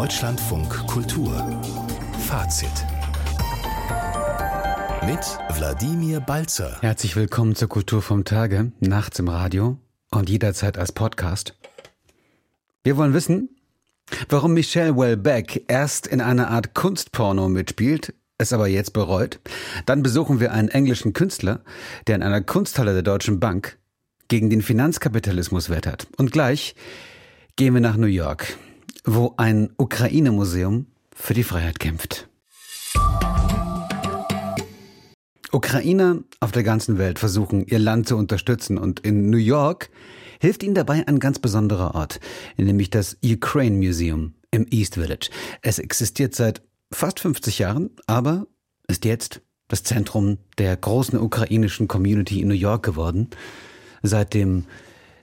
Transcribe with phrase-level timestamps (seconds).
[0.00, 1.60] Deutschlandfunk Kultur
[2.28, 2.70] Fazit
[5.04, 5.18] mit
[5.58, 6.78] Wladimir Balzer.
[6.82, 9.76] Herzlich willkommen zur Kultur vom Tage, nachts im Radio
[10.12, 11.58] und jederzeit als Podcast.
[12.84, 13.48] Wir wollen wissen,
[14.28, 19.40] warum Michelle Welbeck erst in einer Art Kunstporno mitspielt, es aber jetzt bereut.
[19.84, 21.64] Dann besuchen wir einen englischen Künstler,
[22.06, 23.78] der in einer Kunsthalle der Deutschen Bank
[24.28, 26.06] gegen den Finanzkapitalismus wettert.
[26.16, 26.76] Und gleich
[27.56, 28.56] gehen wir nach New York,
[29.14, 32.28] wo ein Ukraine-Museum für die Freiheit kämpft.
[35.50, 39.88] Ukrainer auf der ganzen Welt versuchen, ihr Land zu unterstützen und in New York
[40.40, 42.20] hilft ihnen dabei ein ganz besonderer Ort,
[42.58, 45.30] nämlich das Ukraine Museum im East Village.
[45.62, 46.60] Es existiert seit
[46.92, 48.46] fast 50 Jahren, aber
[48.88, 53.28] ist jetzt das Zentrum der großen ukrainischen Community in New York geworden,
[54.02, 54.66] seitdem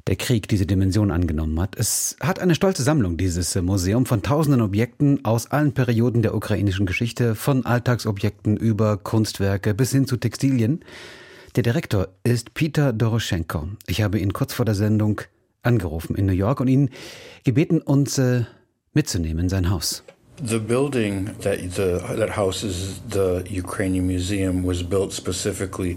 [0.08, 1.76] der Krieg diese Dimension angenommen hat.
[1.77, 6.86] Es hat eine stolze Sammlung, dieses Museum, von tausenden Objekten aus allen Perioden der ukrainischen
[6.86, 10.81] Geschichte, von Alltagsobjekten über Kunstwerke bis hin zu Textilien.
[11.56, 13.70] Der Direktor ist Peter Doroschenko.
[13.88, 15.22] Ich habe ihn kurz vor der Sendung
[15.64, 16.92] angerufen in New York und ihn
[17.44, 18.44] gebeten, uns äh,
[18.94, 20.03] mitzunehmen in sein Haus.
[20.38, 25.94] The building that the that houses the Ukrainian Museum was built specifically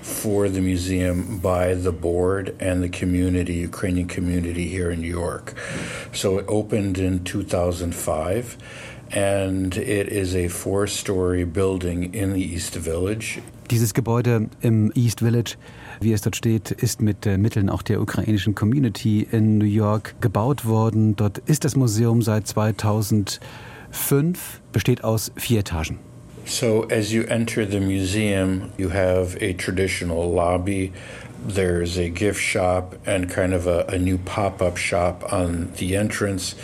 [0.00, 5.54] for the museum by the board and the community, Ukrainian community here in New York.
[6.12, 8.56] So it opened in 2005
[9.10, 13.42] and it is a four-story building in the East Village.
[13.70, 15.56] Dieses Gebäude im East Village
[16.00, 20.14] wie es dort steht, ist mit äh, Mitteln auch der ukrainischen Community in New York
[20.20, 21.14] gebaut worden.
[21.14, 23.38] Dort ist das Museum seit 2000
[23.90, 25.98] 5 besteht aus vier Etagen.
[26.44, 30.92] So as you enter the museum, you have a traditional lobby.
[31.46, 36.54] There's a gift shop and kind of a, a new pop-up shop on the entrance.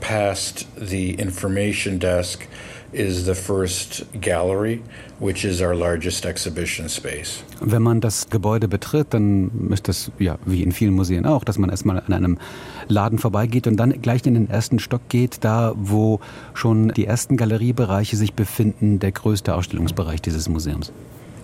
[0.00, 2.46] Past the information desk
[2.92, 4.80] is the first gallery,
[5.18, 7.42] which is our largest exhibition space.
[7.60, 11.58] Wenn man das Gebäude betritt, dann ist das ja wie in vielen Museen auch, dass
[11.58, 12.38] man erstmal an einem
[12.88, 16.20] Laden vorbeigeht und dann gleich in den ersten Stock geht, da wo
[16.54, 20.92] schon die ersten Galeriebereiche sich befinden, der größte Ausstellungsbereich dieses Museums.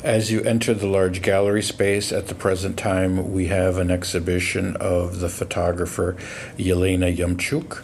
[0.02, 4.76] As you enter the large gallery space, at the present time, we have an exhibition
[4.76, 6.14] of the photographer
[6.58, 7.82] Yelena Yamchuk.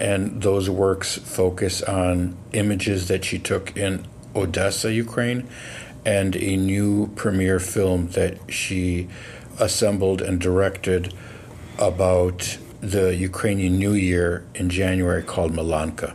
[0.00, 5.46] And those works focus on images that she took in Odessa, Ukraine,
[6.06, 9.08] and a new premiere film that she
[9.58, 11.12] assembled and directed
[11.78, 16.14] about the Ukrainian New Year in January called Malanka.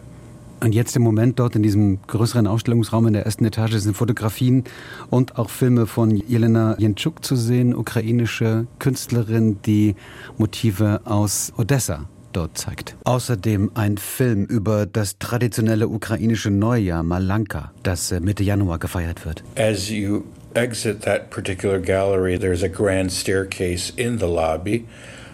[0.62, 4.64] Und jetzt im Moment dort in diesem größeren Ausstellungsraum in der ersten Etage sind Fotografien
[5.12, 9.96] und auch Filme von Jelena Jentschuk zu sehen, ukrainische Künstlerin, die
[10.38, 12.96] Motive aus Odessa dort zeigt.
[13.04, 19.44] Außerdem ein Film über das traditionelle ukrainische Neujahr Malanka, das äh, Mitte Januar gefeiert wird.
[19.56, 20.24] As you
[20.54, 24.86] exit that particular gallery, there's a grand staircase in the lobby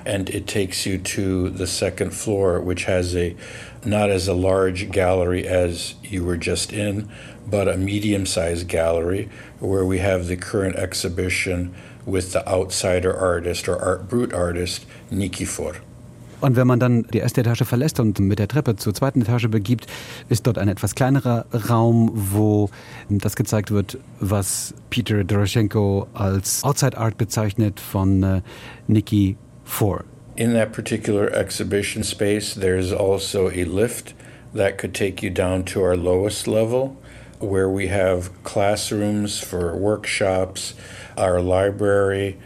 [0.05, 3.35] and it takes you to the second floor which has a
[3.85, 7.09] not as a large gallery as you were just in,
[7.47, 9.29] but a medium-sized gallery
[9.59, 11.73] where we have the current exhibition
[12.05, 15.77] with the outsider artist or art brut artist Nikifor.
[16.41, 19.47] Und wenn man dann die erste Etage verlässt und mit der Treppe zur zweiten Etage
[19.47, 19.85] begibt,
[20.27, 22.69] ist dort ein etwas kleinerer Raum, wo
[23.09, 28.41] das gezeigt wird, was Peter Doroschenko als Outside Art bezeichnet von äh,
[28.87, 30.03] Nikki Four.
[30.35, 34.15] In that particular exhibition space, there's also a lift
[34.55, 36.95] that could take you down to our lowest level,
[37.39, 40.73] where we have classrooms for workshops,
[41.17, 42.37] our library,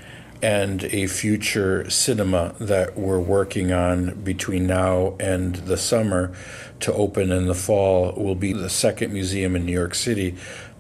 [0.45, 6.31] and a future cinema that we're working on between now and the summer
[6.79, 10.35] to open in the fall will be the second museum in New York City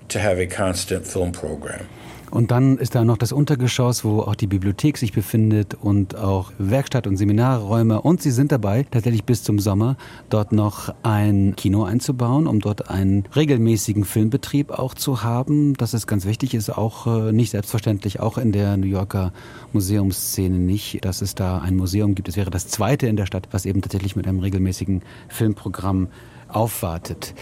[0.07, 1.89] to have a constant film program.
[2.35, 6.51] Und dann ist da noch das Untergeschoss, wo auch die Bibliothek sich befindet und auch
[6.57, 8.01] Werkstatt- und Seminarräume.
[8.01, 9.95] Und sie sind dabei, tatsächlich bis zum Sommer,
[10.29, 15.75] dort noch ein Kino einzubauen, um dort einen regelmäßigen Filmbetrieb auch zu haben.
[15.75, 19.31] Das ist ganz wichtig, ist auch äh, nicht selbstverständlich, auch in der New Yorker
[19.71, 22.27] Museumsszene nicht, dass es da ein Museum gibt.
[22.27, 26.09] Es wäre das zweite in der Stadt, was eben tatsächlich mit einem regelmäßigen Filmprogramm
[26.49, 27.33] aufwartet.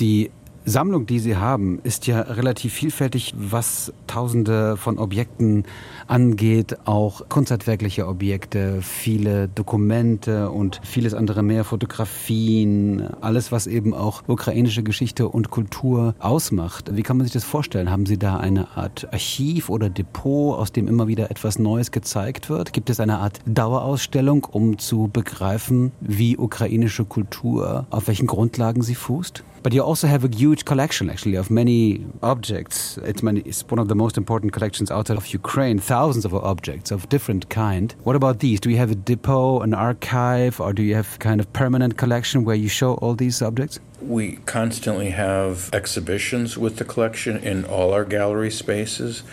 [0.00, 0.30] Die
[0.68, 5.64] Sammlung, die Sie haben, ist ja relativ vielfältig, was tausende von Objekten
[6.06, 14.22] angeht, auch kunsthandwerkliche Objekte, viele Dokumente und vieles andere mehr, Fotografien, alles, was eben auch
[14.26, 16.96] ukrainische Geschichte und Kultur ausmacht.
[16.96, 17.90] Wie kann man sich das vorstellen?
[17.90, 22.50] Haben Sie da eine Art Archiv oder Depot, aus dem immer wieder etwas Neues gezeigt
[22.50, 22.72] wird?
[22.72, 28.94] Gibt es eine Art Dauerausstellung, um zu begreifen, wie ukrainische Kultur, auf welchen Grundlagen sie
[28.94, 29.44] fußt?
[29.62, 32.98] But you also have a huge collection, actually, of many objects.
[32.98, 36.90] It's, many, it's one of the most important collections outside of Ukraine, thousands of objects
[36.90, 37.94] of different kind.
[38.04, 38.60] What about these?
[38.60, 42.44] Do you have a depot, an archive, or do you have kind of permanent collection
[42.44, 43.80] where you show all these objects?
[44.00, 49.24] We constantly have exhibitions with the collection in all our gallery spaces,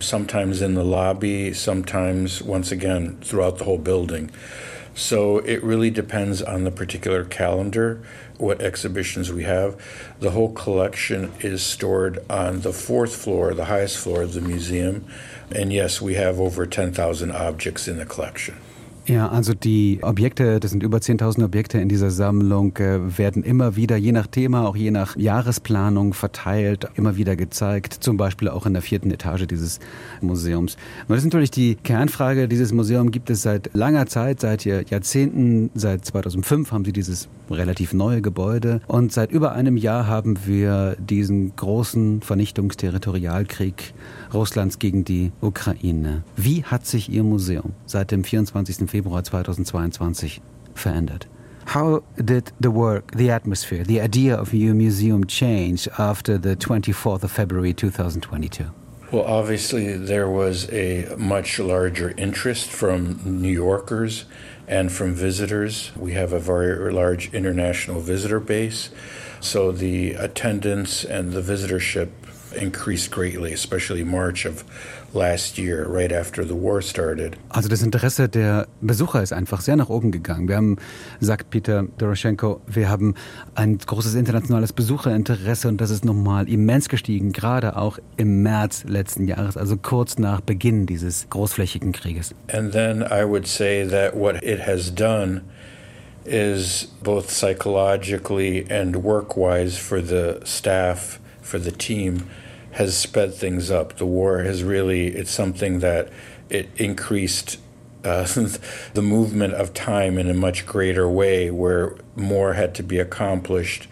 [0.00, 4.30] sometimes in the lobby, sometimes, once again, throughout the whole building.
[4.94, 8.00] So it really depends on the particular calendar,
[8.38, 9.80] what exhibitions we have.
[10.20, 15.06] The whole collection is stored on the fourth floor, the highest floor of the museum.
[15.54, 18.56] And yes, we have over 10,000 objects in the collection.
[19.06, 23.76] Ja, also die Objekte, das sind über 10.000 Objekte in dieser Sammlung, äh, werden immer
[23.76, 28.64] wieder, je nach Thema, auch je nach Jahresplanung verteilt, immer wieder gezeigt, zum Beispiel auch
[28.64, 29.78] in der vierten Etage dieses
[30.22, 30.76] Museums.
[31.02, 32.48] Und das ist natürlich die Kernfrage.
[32.48, 37.92] Dieses Museum gibt es seit langer Zeit, seit Jahrzehnten, seit 2005 haben sie dieses relativ
[37.92, 43.92] neue Gebäude und seit über einem Jahr haben wir diesen großen Vernichtungsterritorialkrieg
[44.32, 46.24] Russlands gegen die Ukraine.
[46.36, 48.88] Wie hat sich Ihr Museum seit dem 24.
[48.94, 50.40] Februar 2022
[50.74, 51.26] verändert?
[51.66, 57.24] How did the work, the atmosphere, the idea of your museum change after the 24th
[57.24, 58.64] of February 2022?
[59.10, 64.26] Well, obviously, there was a much larger interest from New Yorkers
[64.68, 65.92] and from visitors.
[65.96, 68.90] We have a very large international visitor base.
[69.40, 72.10] So the attendance and the visitorship
[72.56, 74.64] increased greatly, especially March of
[75.14, 77.36] last year, right after the war started.
[77.48, 80.48] Also das Interesse der Besucher ist einfach sehr nach oben gegangen.
[80.48, 80.76] Wir haben,
[81.20, 83.14] sagt Peter Doroschenko, wir haben
[83.54, 89.26] ein großes internationales Besucherinteresse und das ist nochmal immens gestiegen, gerade auch im März letzten
[89.26, 92.34] Jahres, also kurz nach Beginn dieses großflächigen Krieges.
[92.52, 95.42] And then I would say that what it has done
[96.24, 102.24] is both psychologically and work-wise for the staff, for the team,
[102.74, 103.96] has sped things up.
[103.96, 106.08] The war has really, it's something that
[106.50, 107.58] it increased
[108.04, 108.24] uh,
[108.94, 113.88] the movement of time in a much greater way where more had to be accomplished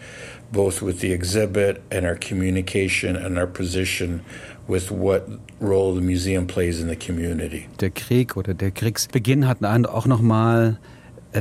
[0.51, 4.23] both with the exhibit and our communication and our position
[4.67, 5.27] with what
[5.59, 7.67] role the museum plays in the community.
[7.79, 10.77] Der Krieg oder der Kriegsbeginn hat auch noch mal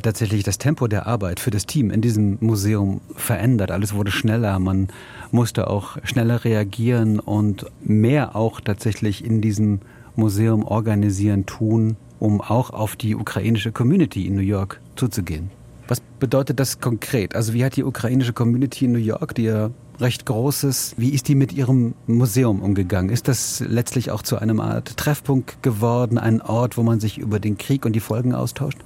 [0.00, 3.70] tatsächlich das Tempo der Arbeit für das Team in diesem Museum verändert.
[3.70, 4.88] Alles wurde schneller, man
[5.30, 9.80] musste auch schneller reagieren und mehr auch tatsächlich in diesem
[10.16, 15.50] Museum organisieren, tun, um auch auf die ukrainische Community in New York zuzugehen.
[15.88, 17.34] Was bedeutet das konkret?
[17.34, 21.10] Also wie hat die ukrainische Community in New York, die ja recht groß ist, wie
[21.10, 23.10] ist die mit ihrem Museum umgegangen?
[23.10, 27.40] Ist das letztlich auch zu einem Art Treffpunkt geworden, ein Ort, wo man sich über
[27.40, 28.78] den Krieg und die Folgen austauscht?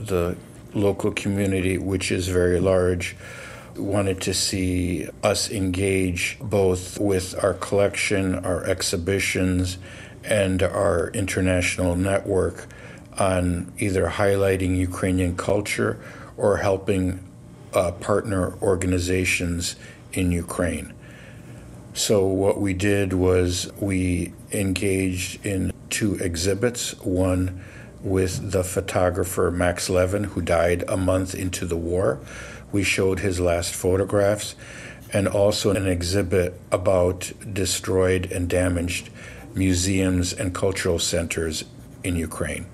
[0.00, 0.36] The
[0.74, 3.16] local community, which is very large,
[3.76, 9.78] wanted to see us engage both with our collection, our exhibitions,
[10.24, 12.66] and our international network
[13.18, 15.98] on either highlighting Ukrainian culture
[16.36, 17.22] or helping
[17.72, 19.76] uh, partner organizations
[20.12, 20.92] in Ukraine.
[21.94, 27.64] So, what we did was we engaged in two exhibits one
[28.06, 32.18] with the photographer Max Levin, who died a month into the war.
[32.72, 34.54] We showed his last photographs
[35.12, 39.10] and also an exhibit about destroyed and damaged
[39.54, 41.64] museums and cultural centers
[42.02, 42.66] in Ukraine.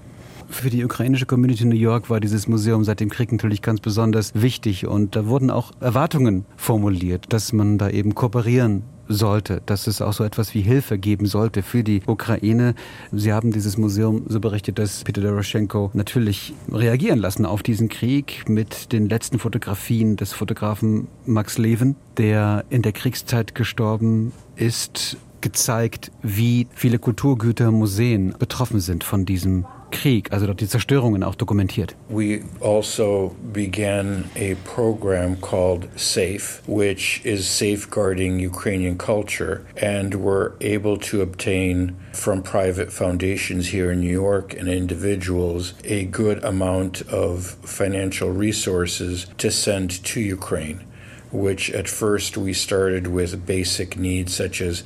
[0.50, 3.80] Für die ukrainische Community in New York war dieses Museum seit dem Krieg natürlich ganz
[3.80, 9.86] besonders wichtig und da wurden auch Erwartungen formuliert, dass man da eben kooperieren sollte, dass
[9.86, 12.74] es auch so etwas wie Hilfe geben sollte für die Ukraine.
[13.12, 18.48] Sie haben dieses Museum so berichtet, dass Peter Doroschenko natürlich reagieren lassen auf diesen Krieg
[18.48, 26.12] mit den letzten Fotografien des Fotografen Max Leven, der in der Kriegszeit gestorben ist, gezeigt,
[26.22, 31.94] wie viele Kulturgüter, Museen betroffen sind von diesem Krieg, also die Zerstörungen auch dokumentiert.
[32.08, 40.98] We also began a program called SAFE, which is safeguarding Ukrainian culture, and we're able
[40.98, 47.56] to obtain from private foundations here in New York and individuals a good amount of
[47.64, 50.80] financial resources to send to Ukraine.
[51.32, 54.84] which at first we started with basic needs such as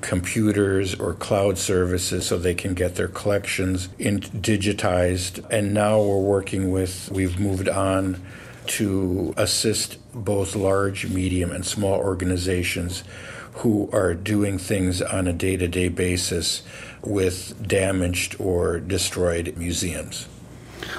[0.00, 5.44] computers or cloud services so they can get their collections in digitized.
[5.50, 8.22] And now we're working with we've moved on
[8.66, 13.02] to assist both large medium and small organizations
[13.54, 16.62] who are doing things on a day-to-day basis
[17.02, 20.28] with damaged or destroyed museums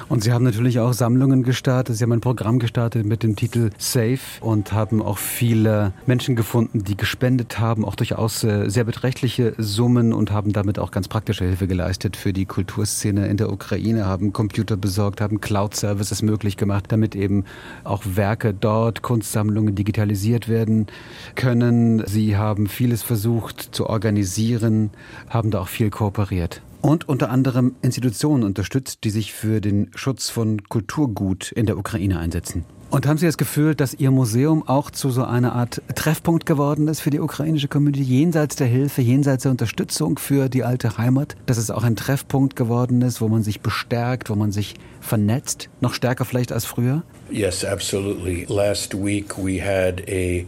[0.08, 1.96] Und Sie haben natürlich auch Sammlungen gestartet.
[1.96, 6.84] Sie haben ein Programm gestartet mit dem Titel Safe und haben auch viele Menschen gefunden,
[6.84, 11.44] die gespendet haben, auch durchaus äh, sehr beträchtliche Summen und haben damit auch ganz praktische
[11.44, 16.86] Hilfe geleistet für die Kulturszene in der Ukraine, haben Computer besorgt, haben Cloud-Services möglich gemacht,
[16.88, 17.44] damit eben
[17.84, 20.86] auch Werke dort, Kunstsammlungen digitalisiert werden
[21.34, 22.06] können.
[22.06, 24.90] Sie haben vieles versucht zu organisieren,
[25.28, 30.30] haben da auch viel kooperiert und unter anderem Institutionen unterstützt, die sich für den Schutz
[30.30, 32.64] von Kulturgut in der Ukraine einsetzen.
[32.90, 36.88] Und haben Sie das Gefühl, dass Ihr Museum auch zu so einer Art Treffpunkt geworden
[36.88, 41.36] ist für die ukrainische Community, jenseits der Hilfe, jenseits der Unterstützung für die alte Heimat?
[41.46, 45.68] Dass es auch ein Treffpunkt geworden ist, wo man sich bestärkt, wo man sich vernetzt,
[45.80, 47.04] noch stärker vielleicht als früher?
[47.30, 48.44] Yes, absolutely.
[48.48, 50.44] Last week we had a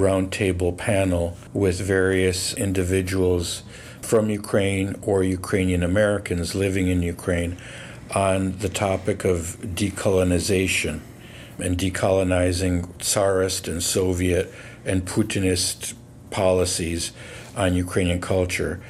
[0.00, 3.64] roundtable panel with various individuals
[4.02, 7.56] from Ukraine or Ukrainian Americans living in Ukraine
[8.14, 11.00] on the topic of decolonization
[11.58, 14.52] and decolonizing Tsarist and Soviet
[14.84, 15.94] and Putinist
[16.30, 17.12] policies
[17.56, 18.80] on Ukrainian culture.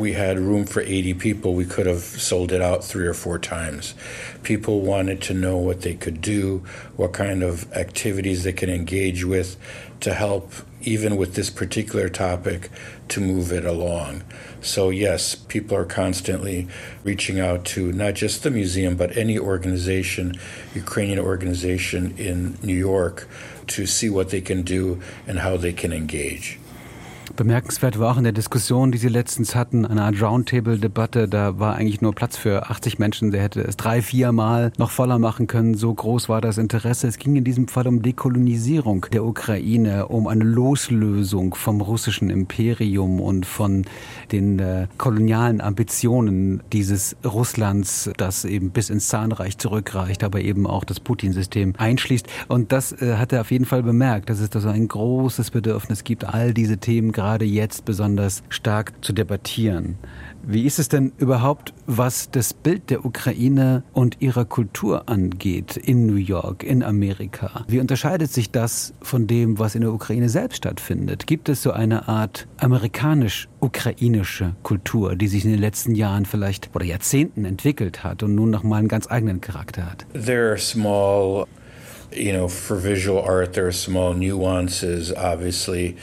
[0.00, 1.54] We had room for 80 people.
[1.54, 3.94] We could have sold it out three or four times.
[4.42, 6.64] People wanted to know what they could do,
[6.96, 9.58] what kind of activities they can engage with
[10.00, 12.70] to help, even with this particular topic,
[13.08, 14.22] to move it along.
[14.62, 16.66] So, yes, people are constantly
[17.04, 20.32] reaching out to not just the museum, but any organization,
[20.74, 23.28] Ukrainian organization in New York,
[23.66, 26.58] to see what they can do and how they can engage.
[27.36, 31.76] Bemerkenswert war auch in der Diskussion, die Sie letztens hatten, eine Art Roundtable-Debatte, da war
[31.76, 33.30] eigentlich nur Platz für 80 Menschen.
[33.30, 35.74] Der hätte es drei, vier Mal noch voller machen können.
[35.74, 37.06] So groß war das Interesse.
[37.06, 43.20] Es ging in diesem Fall um Dekolonisierung der Ukraine, um eine Loslösung vom russischen Imperium
[43.20, 43.84] und von
[44.32, 50.84] den äh, kolonialen Ambitionen dieses Russlands, das eben bis ins Zahnreich zurückreicht, aber eben auch
[50.84, 52.26] das Putin-System einschließt.
[52.48, 55.50] Und das äh, hat er auf jeden Fall bemerkt, dass es da so ein großes
[55.50, 59.98] Bedürfnis gibt, all diese Themen gerade jetzt besonders stark zu debattieren.
[60.42, 66.06] Wie ist es denn überhaupt, was das Bild der Ukraine und ihrer Kultur angeht in
[66.06, 67.66] New York, in Amerika?
[67.68, 71.26] Wie unterscheidet sich das von dem, was in der Ukraine selbst stattfindet?
[71.26, 76.86] Gibt es so eine Art amerikanisch-ukrainische Kultur, die sich in den letzten Jahren vielleicht oder
[76.86, 80.06] Jahrzehnten entwickelt hat und nun noch mal einen ganz eigenen Charakter hat?
[80.14, 81.44] There are small,
[82.16, 85.96] you know, for visual art, there are small nuances, obviously.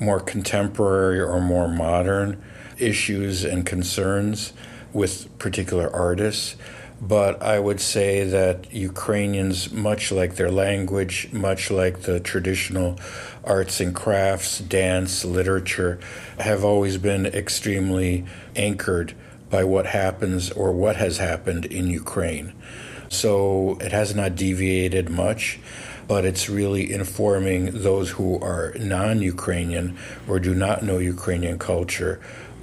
[0.00, 2.42] More contemporary or more modern
[2.78, 4.52] issues and concerns
[4.92, 6.56] with particular artists.
[7.00, 12.98] But I would say that Ukrainians, much like their language, much like the traditional
[13.44, 16.00] arts and crafts, dance, literature,
[16.38, 18.24] have always been extremely
[18.54, 19.14] anchored
[19.50, 22.54] by what happens or what has happened in Ukraine.
[23.08, 25.60] So it has not deviated much
[26.08, 29.96] but it's really informing those who are non Ukrainian
[30.28, 32.20] or do not know Ukrainian culture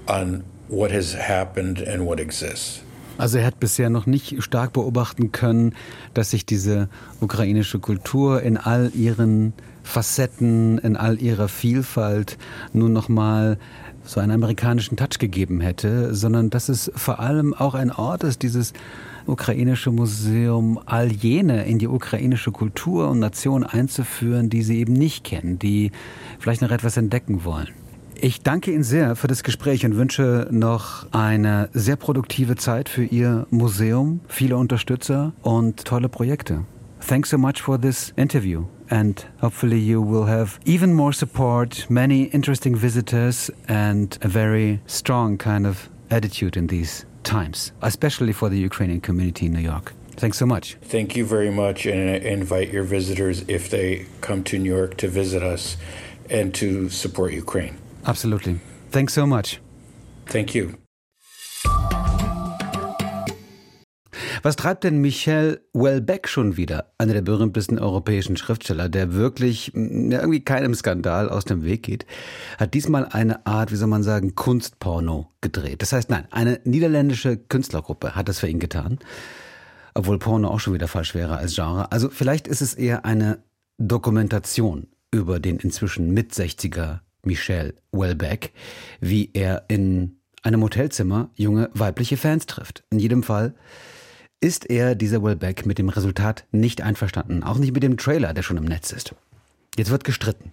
[0.08, 2.82] on what has happened and what exists.
[3.18, 5.76] Also er hat bisher noch nicht stark beobachten können,
[6.16, 6.90] dass sich diese
[7.22, 12.38] ukrainische Kultur in all ihren Facetten, in all ihrer Vielfalt
[12.74, 13.60] nun noch mal
[14.04, 18.42] so einen amerikanischen Touch gegeben hätte, sondern dass es vor allem auch ein Ort ist,
[18.42, 18.74] dieses
[19.28, 25.24] ukrainische Museum all jene in die ukrainische Kultur und Nation einzuführen, die sie eben nicht
[25.24, 25.92] kennen, die
[26.40, 27.70] vielleicht noch etwas entdecken wollen.
[28.16, 33.04] Ich danke Ihnen sehr für das Gespräch und wünsche noch eine sehr produktive Zeit für
[33.04, 36.64] Ihr Museum, viele Unterstützer und tolle Projekte.
[37.06, 42.24] Thanks so much for this interview and hopefully you will have even more support, many
[42.32, 48.58] interesting visitors and a very strong kind of attitude in these times, especially for the
[48.58, 49.94] Ukrainian community in New York.
[50.16, 50.78] Thanks so much.
[50.82, 54.98] Thank you very much, and I invite your visitors, if they come to New York,
[54.98, 55.78] to visit us
[56.30, 57.76] and to support Ukraine.
[58.06, 58.60] Absolutely.
[58.92, 59.60] Thanks so much.
[60.28, 60.83] Thank you.
[64.44, 66.92] Was treibt denn Michel Welbeck schon wieder?
[66.98, 71.84] Einer der berühmtesten europäischen Schriftsteller, der wirklich mm, ja, irgendwie keinem Skandal aus dem Weg
[71.84, 72.06] geht,
[72.58, 75.82] hat diesmal eine Art, wie soll man sagen, Kunstporno gedreht.
[75.82, 79.00] Das heißt, nein, eine niederländische Künstlergruppe hat das für ihn getan.
[79.94, 81.90] Obwohl Porno auch schon wieder falsch wäre als Genre.
[81.94, 83.40] Also vielleicht ist es eher eine
[83.78, 88.52] Dokumentation über den inzwischen Mit-60er Michel Welbeck,
[89.00, 92.84] wie er in einem Hotelzimmer junge weibliche Fans trifft.
[92.90, 93.54] In jedem Fall
[94.44, 97.44] ist er, dieser Welbeck, mit dem Resultat nicht einverstanden.
[97.44, 99.16] Auch nicht mit dem Trailer, der schon im Netz ist.
[99.78, 100.52] Jetzt wird gestritten.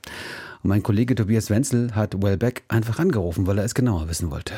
[0.63, 4.55] Und mein Kollege Tobias Wenzel hat Welbeck einfach angerufen, weil er es genauer wissen wollte.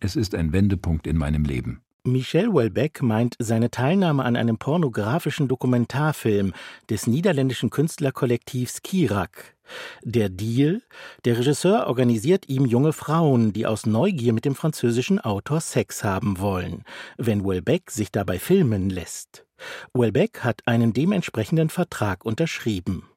[0.00, 1.80] Es ist ein Wendepunkt in meinem Leben.
[2.02, 6.52] Michel Welbeck meint seine Teilnahme an einem pornografischen Dokumentarfilm
[6.90, 9.53] des niederländischen Künstlerkollektivs Kirak.
[10.02, 10.82] Der Deal?
[11.24, 16.38] Der Regisseur organisiert ihm junge Frauen, die aus Neugier mit dem französischen Autor Sex haben
[16.38, 16.84] wollen,
[17.16, 19.46] wenn Welbeck sich dabei filmen lässt.
[19.92, 23.08] Welbeck hat einen dementsprechenden Vertrag unterschrieben.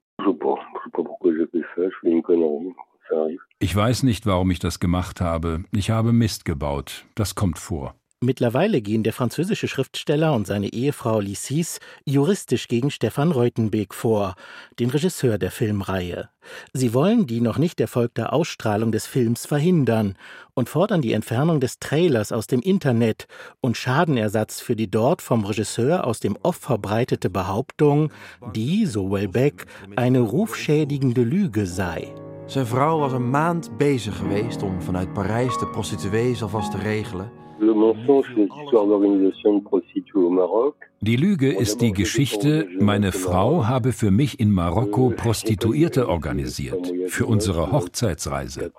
[3.60, 5.64] Ich weiß nicht, warum ich das gemacht habe.
[5.72, 7.06] Ich habe Mist gebaut.
[7.16, 7.96] Das kommt vor.
[8.20, 14.34] Mittlerweile gehen der französische Schriftsteller und seine Ehefrau Lissis juristisch gegen Stefan Reutenbeek vor,
[14.80, 16.30] den Regisseur der Filmreihe.
[16.74, 20.16] Sie wollen die noch nicht erfolgte Ausstrahlung des Films verhindern
[20.56, 23.28] und fordern die Entfernung des Trailers aus dem Internet
[23.62, 28.12] und Schadenersatz für die dort vom Regisseur aus dem Off verbreitete Behauptung,
[28.56, 32.16] die, so Welbeck, eine rufschädigende Lüge sei.
[32.48, 37.47] Zijn vrouw was een maand bezig geweest om vanuit Parijs de prostituees alvast te regelen.
[37.60, 40.76] Le mensonge, c'est l'histoire d'organisation de prostituées au Maroc.
[41.00, 47.28] Die Lüge ist die Geschichte, meine Frau habe für mich in Marokko Prostituierte organisiert, für
[47.28, 48.72] unsere Hochzeitsreise.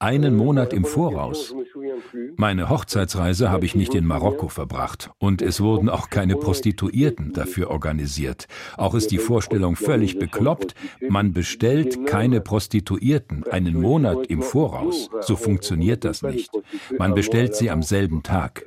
[0.00, 1.54] Einen Monat im Voraus.
[2.36, 7.70] Meine Hochzeitsreise habe ich nicht in Marokko verbracht und es wurden auch keine Prostituierten dafür
[7.70, 8.48] organisiert.
[8.76, 10.74] Auch ist die Vorstellung völlig bekloppt,
[11.08, 15.10] man bestellt keine Prostituierten einen Monat im Voraus.
[15.20, 16.50] So funktioniert das nicht.
[16.98, 18.66] Man bestellt sie am selben Tag.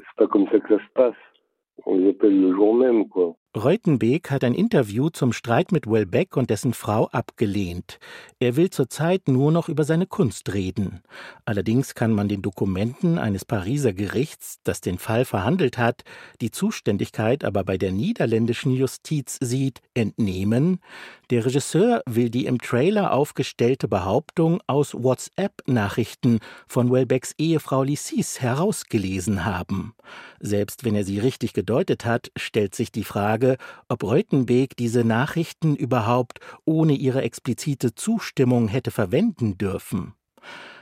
[1.86, 3.36] on les appelle le jour même, quoi.
[3.56, 8.00] Reutenbeek hat ein Interview zum Streit mit Welbeck und dessen Frau abgelehnt.
[8.38, 11.00] Er will zurzeit nur noch über seine Kunst reden.
[11.46, 16.04] Allerdings kann man den Dokumenten eines Pariser Gerichts, das den Fall verhandelt hat,
[16.42, 20.82] die Zuständigkeit aber bei der niederländischen Justiz sieht, entnehmen,
[21.32, 29.44] der Regisseur will die im Trailer aufgestellte Behauptung aus WhatsApp-Nachrichten von Welbecks Ehefrau Lissis herausgelesen
[29.44, 29.96] haben.
[30.40, 33.45] Selbst wenn er sie richtig gedeutet hat, stellt sich die Frage,
[33.90, 40.13] ob Reutenbeek diese Nachrichten überhaupt ohne ihre explizite Zustimmung hätte verwenden dürfen.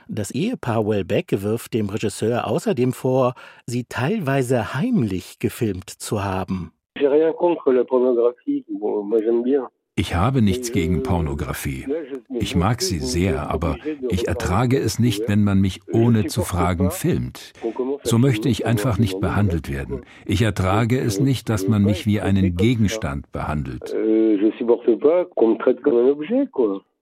[0.08, 3.34] Das Ehepaar Welbeck wirft dem Regisseur außerdem vor,
[3.66, 6.72] sie teilweise heimlich gefilmt zu haben.
[6.96, 9.66] J'ai rien contre la pornographie, moi j'aime bien.
[9.96, 11.86] Ich habe nichts gegen Pornografie.
[12.40, 13.76] Ich mag sie sehr, aber
[14.08, 17.52] ich ertrage es nicht, wenn man mich ohne zu fragen filmt.
[18.02, 20.04] So möchte ich einfach nicht behandelt werden.
[20.26, 23.94] Ich ertrage es nicht, dass man mich wie einen Gegenstand behandelt.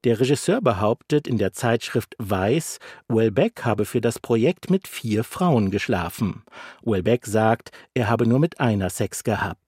[0.05, 2.79] Der Regisseur behauptet in der Zeitschrift Weiß,
[3.09, 6.43] Welbeck habe für das Projekt mit vier Frauen geschlafen.
[6.83, 9.62] Welbeck sagt, er habe nur mit einer Sex gehabt.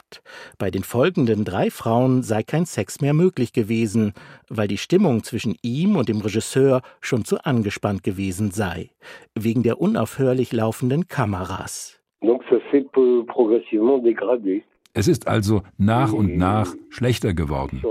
[0.59, 4.13] Bei den folgenden drei Frauen sei kein Sex mehr möglich gewesen,
[4.49, 8.91] weil die Stimmung zwischen ihm und dem Regisseur schon zu angespannt gewesen sei,
[9.35, 12.01] wegen der unaufhörlich laufenden Kameras.
[14.97, 17.83] Es ist also nach und nach schlechter geworden.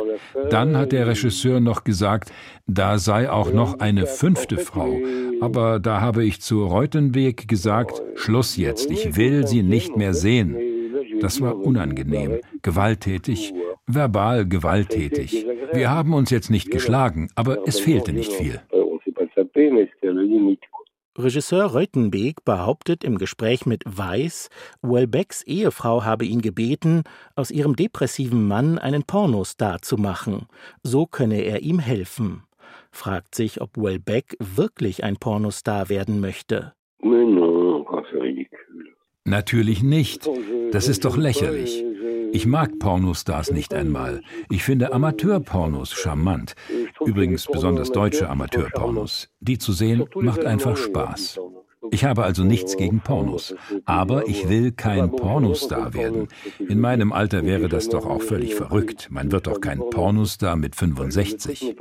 [0.49, 2.31] Dann hat der Regisseur noch gesagt,
[2.65, 4.97] da sei auch noch eine fünfte Frau.
[5.41, 10.55] Aber da habe ich zu Reutenweg gesagt, Schluss jetzt, ich will sie nicht mehr sehen.
[11.23, 13.53] Das war unangenehm, gewalttätig,
[13.88, 15.45] verbal gewalttätig.
[15.71, 18.59] Wir haben uns jetzt nicht geschlagen, aber es fehlte nicht viel.
[21.17, 24.49] Regisseur Reutenbeek behauptet im Gespräch mit Weiß,
[24.81, 27.03] Welbecks Ehefrau habe ihn gebeten,
[27.38, 30.47] aus ihrem depressiven Mann einen Pornostar zu machen.
[30.81, 32.43] So könne er ihm helfen.
[32.91, 36.73] Fragt sich, ob Welbeck wirklich ein Pornostar werden möchte.
[39.25, 40.29] Natürlich nicht.
[40.71, 41.83] Das ist doch lächerlich.
[42.33, 44.21] Ich mag Pornostars nicht einmal.
[44.49, 46.55] Ich finde Amateurpornos charmant.
[47.05, 49.29] Übrigens besonders deutsche Amateurpornos.
[49.39, 51.39] Die zu sehen macht einfach Spaß.
[51.91, 53.55] Ich habe also nichts gegen Pornos.
[53.86, 56.27] Aber ich will kein Pornostar werden.
[56.59, 59.09] In meinem Alter wäre das doch auch völlig verrückt.
[59.12, 61.75] Man wird doch kein Pornostar mit 65.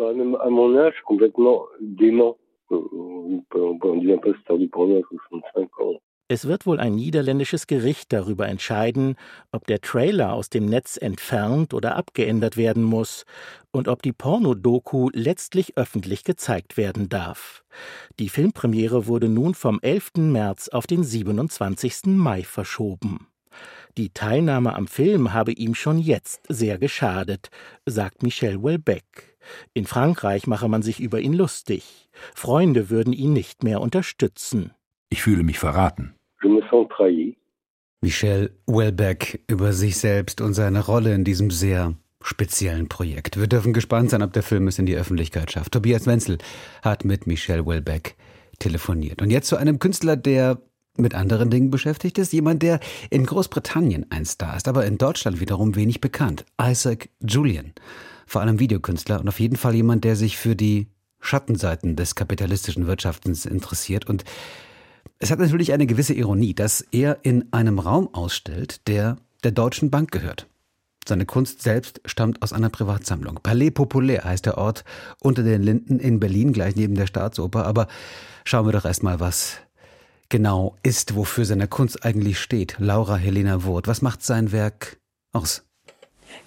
[6.32, 9.16] Es wird wohl ein niederländisches Gericht darüber entscheiden,
[9.50, 13.26] ob der Trailer aus dem Netz entfernt oder abgeändert werden muss
[13.70, 17.64] und ob die Pornodoku letztlich öffentlich gezeigt werden darf.
[18.18, 20.12] Die Filmpremiere wurde nun vom 11.
[20.16, 22.06] März auf den 27.
[22.16, 23.26] Mai verschoben.
[23.98, 27.50] Die Teilnahme am Film habe ihm schon jetzt sehr geschadet,
[27.84, 29.36] sagt Michel Welbeck.
[29.74, 32.08] In Frankreich mache man sich über ihn lustig.
[32.34, 34.72] Freunde würden ihn nicht mehr unterstützen.
[35.10, 36.14] Ich fühle mich verraten.
[38.00, 43.38] Michel Welbeck über sich selbst und seine Rolle in diesem sehr speziellen Projekt.
[43.38, 45.72] Wir dürfen gespannt sein, ob der Film es in die Öffentlichkeit schafft.
[45.72, 46.38] Tobias Wenzel
[46.82, 48.16] hat mit Michel Welbeck
[48.58, 49.22] telefoniert.
[49.22, 50.60] Und jetzt zu einem Künstler, der
[50.96, 52.32] mit anderen Dingen beschäftigt ist.
[52.32, 56.44] Jemand, der in Großbritannien ein Star ist, aber in Deutschland wiederum wenig bekannt.
[56.60, 57.72] Isaac Julian.
[58.26, 60.88] Vor allem Videokünstler und auf jeden Fall jemand, der sich für die
[61.20, 64.08] Schattenseiten des kapitalistischen Wirtschaftens interessiert.
[64.08, 64.24] Und
[65.18, 69.90] es hat natürlich eine gewisse Ironie, dass er in einem Raum ausstellt, der der Deutschen
[69.90, 70.48] Bank gehört.
[71.06, 73.40] Seine Kunst selbst stammt aus einer Privatsammlung.
[73.42, 74.84] Palais Populaire heißt der Ort
[75.20, 77.66] unter den Linden in Berlin, gleich neben der Staatsoper.
[77.66, 77.88] Aber
[78.44, 79.58] schauen wir doch erstmal, was
[80.28, 82.76] genau ist, wofür seine Kunst eigentlich steht.
[82.78, 84.98] Laura Helena Wurth, was macht sein Werk
[85.32, 85.64] aus?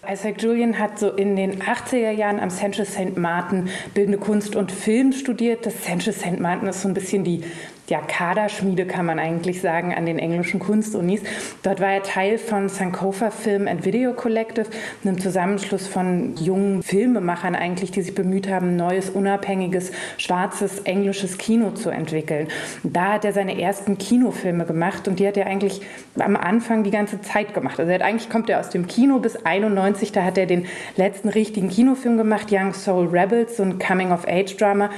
[0.09, 3.17] Isaac Julian hat so in den 80er Jahren am Central St.
[3.17, 5.65] Martin Bildende Kunst und Film studiert.
[5.65, 6.39] Das Central St.
[6.39, 7.43] Martin ist so ein bisschen die
[7.87, 11.21] ja, Kaderschmiede, kann man eigentlich sagen, an den englischen Kunstunis.
[11.61, 14.67] Dort war er Teil von Sankofa Film and Video Collective,
[15.03, 21.71] einem Zusammenschluss von jungen Filmemachern eigentlich, die sich bemüht haben, neues, unabhängiges, schwarzes, englisches Kino
[21.71, 22.47] zu entwickeln.
[22.83, 25.81] Da hat er seine ersten Kinofilme gemacht und die hat er eigentlich
[26.17, 27.79] am Anfang die ganze Zeit gemacht.
[27.79, 30.65] Also er hat, eigentlich kommt er aus dem Kino bis 91, da hat er den
[30.97, 34.89] letzten richtigen Kinofilm gemacht, Young Soul Rebels, so ein Coming-of-Age-Drama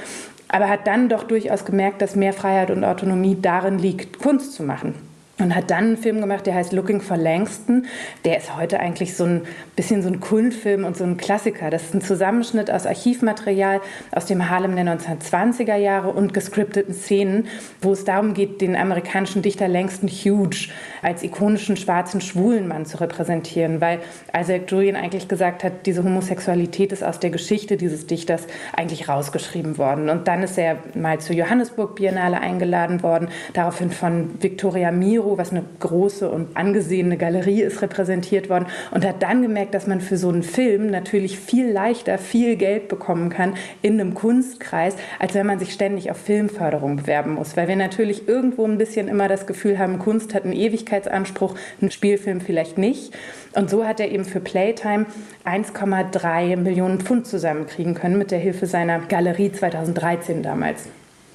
[0.48, 4.62] aber hat dann doch durchaus gemerkt, dass mehr Freiheit und Autonomie darin liegt, Kunst zu
[4.62, 5.07] machen
[5.40, 7.86] und hat dann einen Film gemacht, der heißt Looking for Langston.
[8.24, 9.42] Der ist heute eigentlich so ein
[9.76, 11.70] bisschen so ein Kultfilm und so ein Klassiker.
[11.70, 17.46] Das ist ein Zusammenschnitt aus Archivmaterial aus dem Harlem der 1920er Jahre und gescripteten Szenen,
[17.80, 20.68] wo es darum geht, den amerikanischen Dichter Langston Hughes
[21.02, 24.00] als ikonischen schwarzen schwulen Mann zu repräsentieren, weil
[24.36, 28.46] Isaac Julian eigentlich gesagt hat, diese Homosexualität ist aus der Geschichte dieses Dichters
[28.76, 30.08] eigentlich rausgeschrieben worden.
[30.08, 35.38] Und dann ist er mal zur Johannesburg Biennale eingeladen worden, daraufhin von Victoria Miro Euro,
[35.38, 40.00] was eine große und angesehene Galerie ist, repräsentiert worden und hat dann gemerkt, dass man
[40.00, 45.34] für so einen Film natürlich viel leichter viel Geld bekommen kann in einem Kunstkreis, als
[45.34, 47.56] wenn man sich ständig auf Filmförderung bewerben muss.
[47.56, 51.90] Weil wir natürlich irgendwo ein bisschen immer das Gefühl haben, Kunst hat einen Ewigkeitsanspruch, ein
[51.90, 53.12] Spielfilm vielleicht nicht.
[53.54, 55.06] Und so hat er eben für Playtime
[55.44, 60.84] 1,3 Millionen Pfund zusammenkriegen können mit der Hilfe seiner Galerie 2013 damals.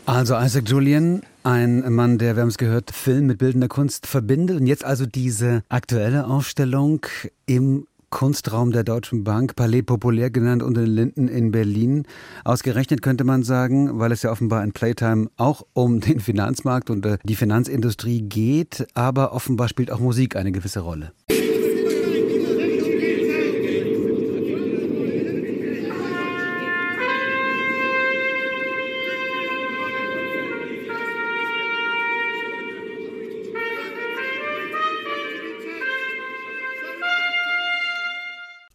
[0.06, 4.60] Also Isaac Julian, ein Mann, der, wir haben es gehört, Film mit bildender Kunst verbindet.
[4.60, 7.06] Und jetzt also diese aktuelle Aufstellung
[7.45, 12.06] im Kunstraum der Deutschen Bank, Palais Populär genannt, unter den Linden in Berlin.
[12.45, 17.06] Ausgerechnet könnte man sagen, weil es ja offenbar in Playtime auch um den Finanzmarkt und
[17.06, 21.12] äh, die Finanzindustrie geht, aber offenbar spielt auch Musik eine gewisse Rolle.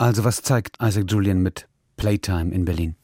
[0.00, 2.94] Also was zeigt Isaac Julian mit Playtime in Berlin?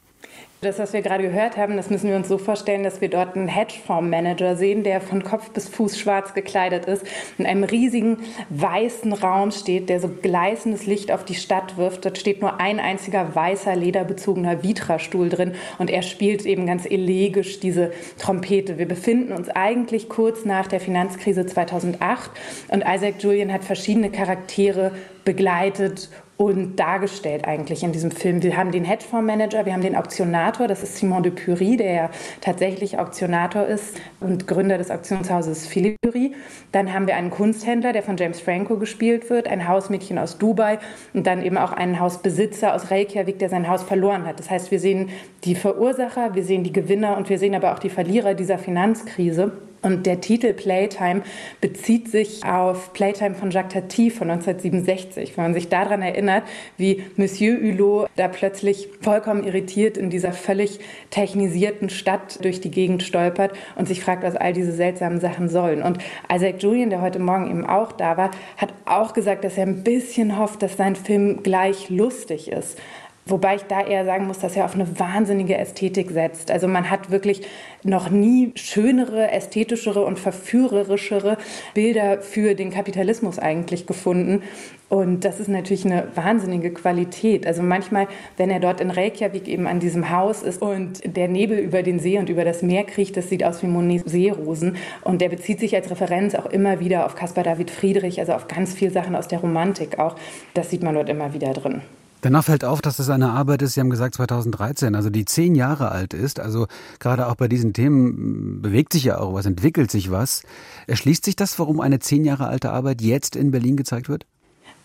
[0.60, 3.36] Das, was wir gerade gehört haben, das müssen wir uns so vorstellen, dass wir dort
[3.36, 7.04] einen Hedgefondsmanager sehen, der von Kopf bis Fuß schwarz gekleidet ist,
[7.36, 12.06] in einem riesigen weißen Raum steht, der so gleißendes Licht auf die Stadt wirft.
[12.06, 17.60] Dort steht nur ein einziger weißer, lederbezogener Vitra-Stuhl drin und er spielt eben ganz elegisch
[17.60, 18.78] diese Trompete.
[18.78, 22.30] Wir befinden uns eigentlich kurz nach der Finanzkrise 2008
[22.68, 24.92] und Isaac Julian hat verschiedene Charaktere
[25.26, 28.42] begleitet und dargestellt eigentlich in diesem Film.
[28.42, 32.10] Wir haben den Hedgefondsmanager, wir haben den Auktionator, das ist Simon de Pury, der ja
[32.40, 36.34] tatsächlich Auktionator ist und Gründer des Auktionshauses Philippe Pury.
[36.72, 40.80] Dann haben wir einen Kunsthändler, der von James Franco gespielt wird, ein Hausmädchen aus Dubai
[41.12, 44.40] und dann eben auch einen Hausbesitzer aus Reykjavik, der sein Haus verloren hat.
[44.40, 45.10] Das heißt, wir sehen
[45.44, 49.52] die Verursacher, wir sehen die Gewinner und wir sehen aber auch die Verlierer dieser Finanzkrise.
[49.84, 51.20] Und der Titel Playtime
[51.60, 55.36] bezieht sich auf Playtime von Jacques Tati von 1967.
[55.36, 56.44] Wenn man sich daran erinnert,
[56.78, 63.02] wie Monsieur Hulot da plötzlich vollkommen irritiert in dieser völlig technisierten Stadt durch die Gegend
[63.02, 65.82] stolpert und sich fragt, was all diese seltsamen Sachen sollen.
[65.82, 65.98] Und
[66.32, 69.84] Isaac Julian, der heute Morgen eben auch da war, hat auch gesagt, dass er ein
[69.84, 72.78] bisschen hofft, dass sein Film gleich lustig ist.
[73.26, 76.50] Wobei ich da eher sagen muss, dass er auf eine wahnsinnige Ästhetik setzt.
[76.50, 77.40] Also man hat wirklich
[77.82, 81.38] noch nie schönere, ästhetischere und verführerischere
[81.72, 84.42] Bilder für den Kapitalismus eigentlich gefunden.
[84.90, 87.46] Und das ist natürlich eine wahnsinnige Qualität.
[87.46, 91.58] Also manchmal, wenn er dort in Reykjavik eben an diesem Haus ist und der Nebel
[91.58, 94.76] über den See und über das Meer kriecht, das sieht aus wie Monets Seerosen.
[95.02, 98.48] Und der bezieht sich als Referenz auch immer wieder auf Caspar David Friedrich, also auf
[98.48, 100.16] ganz viele Sachen aus der Romantik auch.
[100.52, 101.80] Das sieht man dort immer wieder drin.
[102.24, 105.54] Danach fällt auf, dass es eine Arbeit ist, Sie haben gesagt 2013, also die zehn
[105.54, 106.40] Jahre alt ist.
[106.40, 110.42] Also gerade auch bei diesen Themen bewegt sich ja auch was, entwickelt sich was.
[110.86, 114.24] Erschließt sich das, warum eine zehn Jahre alte Arbeit jetzt in Berlin gezeigt wird?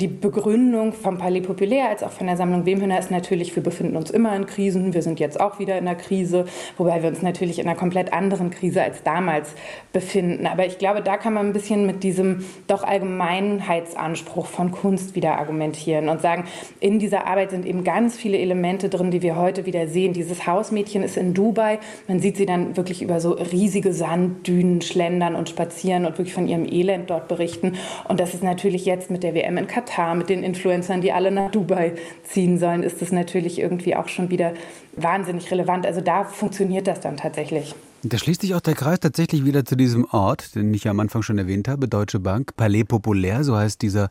[0.01, 3.97] Die Begründung vom Palais Populaire als auch von der Sammlung Wemhöhner ist natürlich, wir befinden
[3.97, 6.45] uns immer in Krisen, wir sind jetzt auch wieder in einer Krise,
[6.77, 9.53] wobei wir uns natürlich in einer komplett anderen Krise als damals
[9.91, 10.47] befinden.
[10.47, 15.38] Aber ich glaube, da kann man ein bisschen mit diesem doch Allgemeinheitsanspruch von Kunst wieder
[15.38, 16.45] argumentieren und sagen,
[16.79, 20.13] in dieser Arbeit sind eben ganz viele Elemente drin, die wir heute wieder sehen.
[20.13, 25.35] Dieses Hausmädchen ist in Dubai, man sieht sie dann wirklich über so riesige Sanddünen schlendern
[25.35, 27.73] und spazieren und wirklich von ihrem Elend dort berichten.
[28.07, 31.12] Und das ist natürlich jetzt mit der WM in Katar Katar mit den Influencern, die
[31.12, 34.54] alle nach Dubai ziehen sollen, ist das natürlich irgendwie auch schon wieder
[34.95, 35.86] wahnsinnig relevant.
[35.86, 37.75] Also da funktioniert das dann tatsächlich.
[38.04, 41.21] Da schließt sich auch der Kreis tatsächlich wieder zu diesem Ort, den ich am Anfang
[41.21, 44.10] schon erwähnt habe, Deutsche Bank, Palais Populaire, so heißt dieser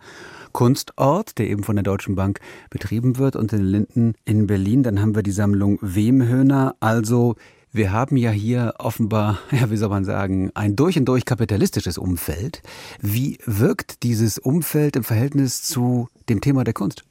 [0.52, 4.82] Kunstort, der eben von der Deutschen Bank betrieben wird, unter den Linden in Berlin.
[4.82, 7.36] Dann haben wir die Sammlung Wemhöhner, also
[7.78, 11.96] wir haben ja hier offenbar, ja, wie soll man sagen, ein durch und durch kapitalistisches
[11.96, 12.60] Umfeld.
[13.00, 17.04] Wie wirkt dieses Umfeld im Verhältnis zu dem Thema der Kunst?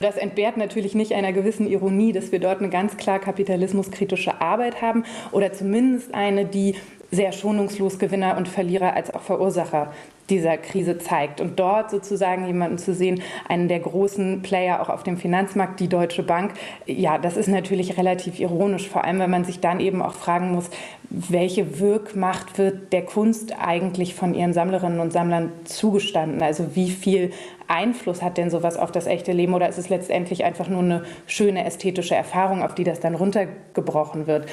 [0.00, 4.82] Das entbehrt natürlich nicht einer gewissen Ironie, dass wir dort eine ganz klar kapitalismuskritische Arbeit
[4.82, 6.74] haben oder zumindest eine, die
[7.10, 9.92] sehr schonungslos Gewinner und Verlierer als auch Verursacher
[10.30, 11.40] dieser Krise zeigt.
[11.40, 15.88] Und dort sozusagen jemanden zu sehen, einen der großen Player auch auf dem Finanzmarkt, die
[15.88, 16.54] Deutsche Bank,
[16.86, 20.52] ja, das ist natürlich relativ ironisch, vor allem wenn man sich dann eben auch fragen
[20.52, 20.70] muss,
[21.10, 26.42] welche Wirkmacht wird der Kunst eigentlich von ihren Sammlerinnen und Sammlern zugestanden?
[26.42, 27.30] Also wie viel
[27.68, 31.04] Einfluss hat denn sowas auf das echte Leben oder ist es letztendlich einfach nur eine
[31.26, 34.46] schöne ästhetische Erfahrung, auf die das dann runtergebrochen wird?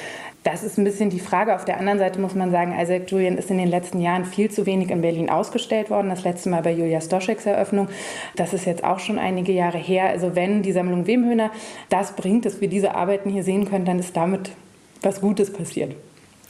[0.44, 1.54] Das ist ein bisschen die Frage.
[1.54, 4.50] Auf der anderen Seite muss man sagen, Isaac Julian ist in den letzten Jahren viel
[4.50, 6.10] zu wenig in Berlin ausgestellt worden.
[6.10, 7.88] Das letzte Mal bei Julia Stoscheks Eröffnung.
[8.36, 10.08] Das ist jetzt auch schon einige Jahre her.
[10.08, 11.50] Also wenn die Sammlung Wemhöhner
[11.88, 14.50] das bringt, dass wir diese Arbeiten hier sehen können, dann ist damit
[15.02, 15.96] was Gutes passiert.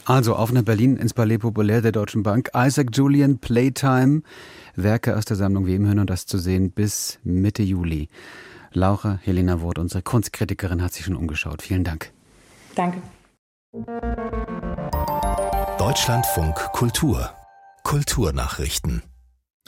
[0.05, 2.51] Also auf nach Berlin ins Palais Populaire der Deutschen Bank.
[2.55, 4.23] Isaac Julian Playtime.
[4.75, 8.09] Werke aus der Sammlung Wemhöhner, das zu sehen bis Mitte Juli.
[8.73, 11.63] Laura Helena Wurt, unsere Kunstkritikerin, hat sich schon umgeschaut.
[11.63, 12.13] Vielen Dank.
[12.75, 13.03] Danke.
[15.79, 17.31] Deutschlandfunk Kultur
[17.85, 19.03] Kulturnachrichten.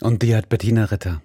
[0.01, 1.21] Und die hat Bettina Ritter.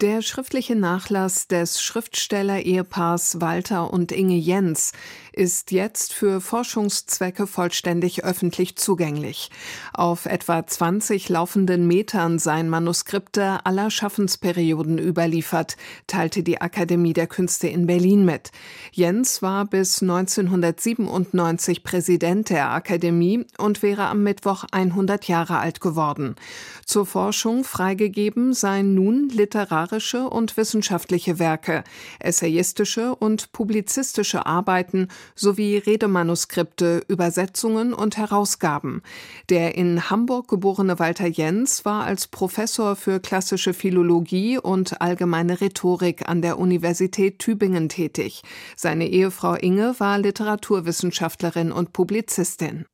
[0.00, 4.92] Der schriftliche Nachlass des Schriftsteller-Ehepaars Walter und Inge Jens
[5.32, 9.50] ist jetzt für Forschungszwecke vollständig öffentlich zugänglich.
[9.92, 17.68] Auf etwa 20 laufenden Metern seien Manuskripte aller Schaffensperioden überliefert, teilte die Akademie der Künste
[17.68, 18.50] in Berlin mit.
[18.92, 26.36] Jens war bis 1997 Präsident der Akademie und wäre am Mittwoch 100 Jahre alt geworden.
[26.84, 31.84] Zur Forschung freigegeben seien nun literarische und wissenschaftliche Werke,
[32.18, 39.02] essayistische und publizistische Arbeiten sowie Redemanuskripte, Übersetzungen und Herausgaben.
[39.48, 46.28] Der in Hamburg geborene Walter Jens war als Professor für klassische Philologie und allgemeine Rhetorik
[46.28, 48.42] an der Universität Tübingen tätig.
[48.76, 52.86] Seine Ehefrau Inge war Literaturwissenschaftlerin und Publizistin.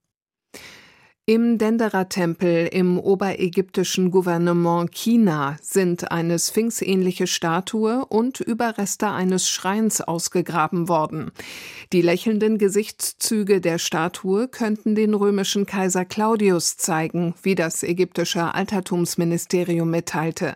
[1.28, 10.88] Im Dendera-Tempel im oberägyptischen Gouvernement China sind eine sphinxähnliche Statue und Überreste eines Schreins ausgegraben
[10.88, 11.32] worden.
[11.92, 19.90] Die lächelnden Gesichtszüge der Statue könnten den römischen Kaiser Claudius zeigen, wie das ägyptische Altertumsministerium
[19.90, 20.54] mitteilte.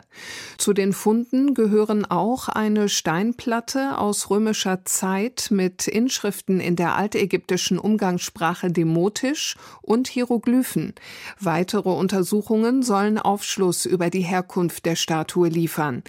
[0.57, 7.81] Zu den Funden gehören auch eine Steinplatte aus römischer Zeit mit Inschriften in der altägyptischen
[7.81, 10.95] Umgangssprache Demotisch und Hieroglyphen Glyphen.
[11.39, 16.03] Weitere Untersuchungen sollen Aufschluss über die Herkunft der Statue liefern.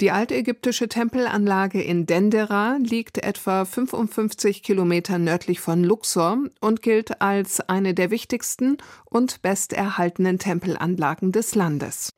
[0.00, 7.60] Die altägyptische Tempelanlage in Dendera liegt etwa 55 Kilometer nördlich von Luxor und gilt als
[7.60, 12.12] eine der wichtigsten und besterhaltenen Tempelanlagen des Landes.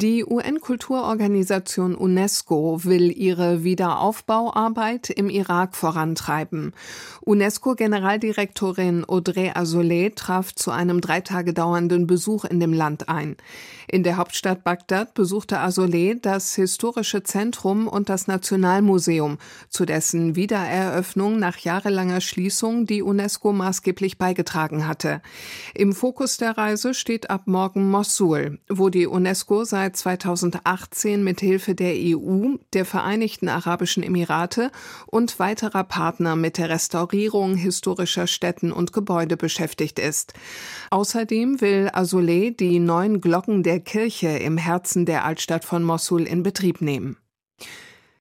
[0.00, 6.72] Die UN-Kulturorganisation UNESCO will ihre Wiederaufbauarbeit im Irak vorantreiben.
[7.22, 13.36] UNESCO-Generaldirektorin Audrey Azoulay traf zu einem drei Tage dauernden Besuch in dem Land ein.
[13.88, 21.40] In der Hauptstadt Bagdad besuchte Azoulay das historische Zentrum und das Nationalmuseum, zu dessen Wiedereröffnung
[21.40, 25.22] nach jahrelanger Schließung die UNESCO maßgeblich beigetragen hatte.
[25.74, 31.74] Im Fokus der Reise steht ab morgen Mossul, wo die UNESCO seit 2018 mit Hilfe
[31.74, 34.70] der EU, der Vereinigten Arabischen Emirate
[35.06, 40.34] und weiterer Partner mit der Restaurierung historischer Städten und Gebäude beschäftigt ist.
[40.90, 46.42] Außerdem will Azoulay die neuen Glocken der Kirche im Herzen der Altstadt von Mossul in
[46.42, 47.16] Betrieb nehmen.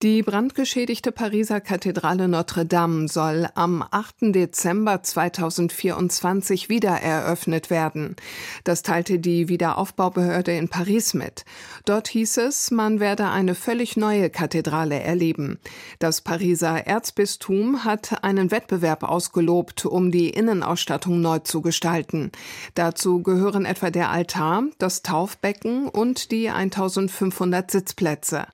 [0.04, 4.36] Die brandgeschädigte Pariser Kathedrale Notre Dame soll am 8.
[4.36, 8.16] Dezember 2024 wieder eröffnet werden.
[8.64, 11.46] Das teilte die Wiederaufbaubehörde in Paris mit.
[11.86, 15.58] Dort hieß es, man werde eine völlig neue Kathedrale erleben.
[15.98, 22.32] Das Pariser Erzbistum hat einen Wettbewerb ausgelobt, um die Innenausstattung neu zu gestalten.
[22.76, 28.46] Dazu gehören etwa der Altar, das Taufbecken und die 1500 Sitzplätze.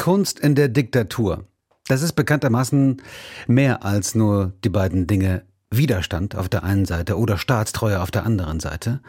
[0.00, 1.44] Kunst in der Diktatur.
[1.86, 3.02] Das ist bekanntermaßen
[3.46, 8.24] mehr als nur die beiden Dinge Widerstand auf der einen Seite oder Staatstreue auf der
[8.24, 9.00] anderen Seite.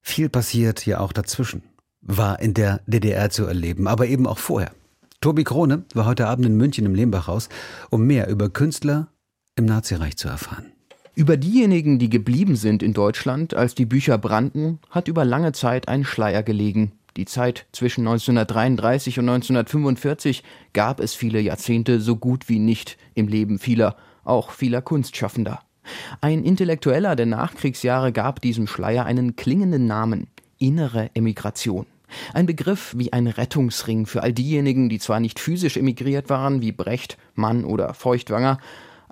[0.00, 1.62] Viel passiert ja auch dazwischen,
[2.00, 4.72] war in der DDR zu erleben, aber eben auch vorher.
[5.20, 7.48] Tobi Krone war heute Abend in München im Lehmbachhaus,
[7.88, 9.06] um mehr über Künstler
[9.54, 10.72] im Nazireich zu erfahren.
[11.14, 15.86] Über diejenigen, die geblieben sind in Deutschland, als die Bücher brannten, hat über lange Zeit
[15.86, 16.90] ein Schleier gelegen.
[17.16, 23.28] Die Zeit zwischen 1933 und 1945 gab es viele Jahrzehnte so gut wie nicht im
[23.28, 25.60] Leben vieler, auch vieler Kunstschaffender.
[26.20, 31.86] Ein Intellektueller der Nachkriegsjahre gab diesem Schleier einen klingenden Namen innere Emigration.
[32.32, 36.72] Ein Begriff wie ein Rettungsring für all diejenigen, die zwar nicht physisch emigriert waren, wie
[36.72, 38.58] Brecht, Mann oder Feuchtwanger,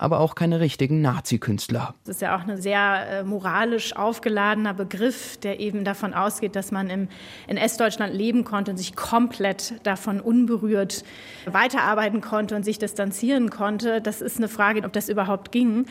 [0.00, 1.94] aber auch keine richtigen Nazi-Künstler.
[2.06, 6.72] Das ist ja auch ein sehr äh, moralisch aufgeladener Begriff, der eben davon ausgeht, dass
[6.72, 7.08] man im
[7.48, 11.04] NS-Deutschland leben konnte und sich komplett davon unberührt
[11.44, 14.00] weiterarbeiten konnte und sich distanzieren konnte.
[14.00, 15.84] Das ist eine Frage, ob das überhaupt ging.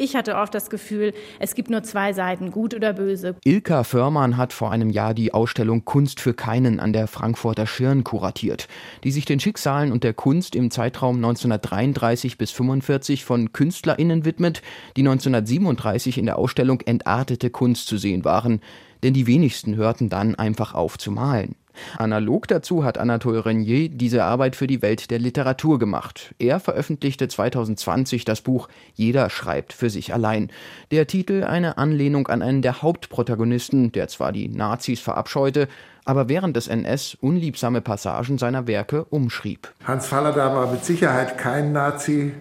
[0.00, 3.36] Ich hatte oft das Gefühl, es gibt nur zwei Seiten, gut oder böse.
[3.44, 8.02] Ilka Förmann hat vor einem Jahr die Ausstellung Kunst für keinen an der Frankfurter Schirn
[8.02, 8.66] kuratiert,
[9.04, 14.62] die sich den Schicksalen und der Kunst im Zeitraum 1933 bis 1945 von KünstlerInnen widmet,
[14.96, 18.60] die 1937 in der Ausstellung entartete Kunst zu sehen waren,
[19.02, 21.54] denn die wenigsten hörten dann einfach auf zu malen.
[21.96, 26.34] Analog dazu hat Anatole Renier diese Arbeit für die Welt der Literatur gemacht.
[26.38, 30.50] Er veröffentlichte 2020 das Buch Jeder schreibt für sich allein.
[30.90, 35.68] Der Titel eine Anlehnung an einen der Hauptprotagonisten, der zwar die Nazis verabscheute,
[36.04, 39.72] aber während des NS unliebsame Passagen seiner Werke umschrieb.
[39.84, 42.32] Hans Fallada war mit Sicherheit kein Nazi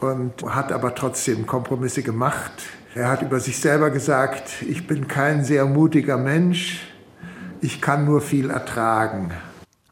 [0.00, 2.52] und hat aber trotzdem Kompromisse gemacht.
[2.94, 6.80] Er hat über sich selber gesagt, ich bin kein sehr mutiger Mensch,
[7.60, 9.32] ich kann nur viel ertragen.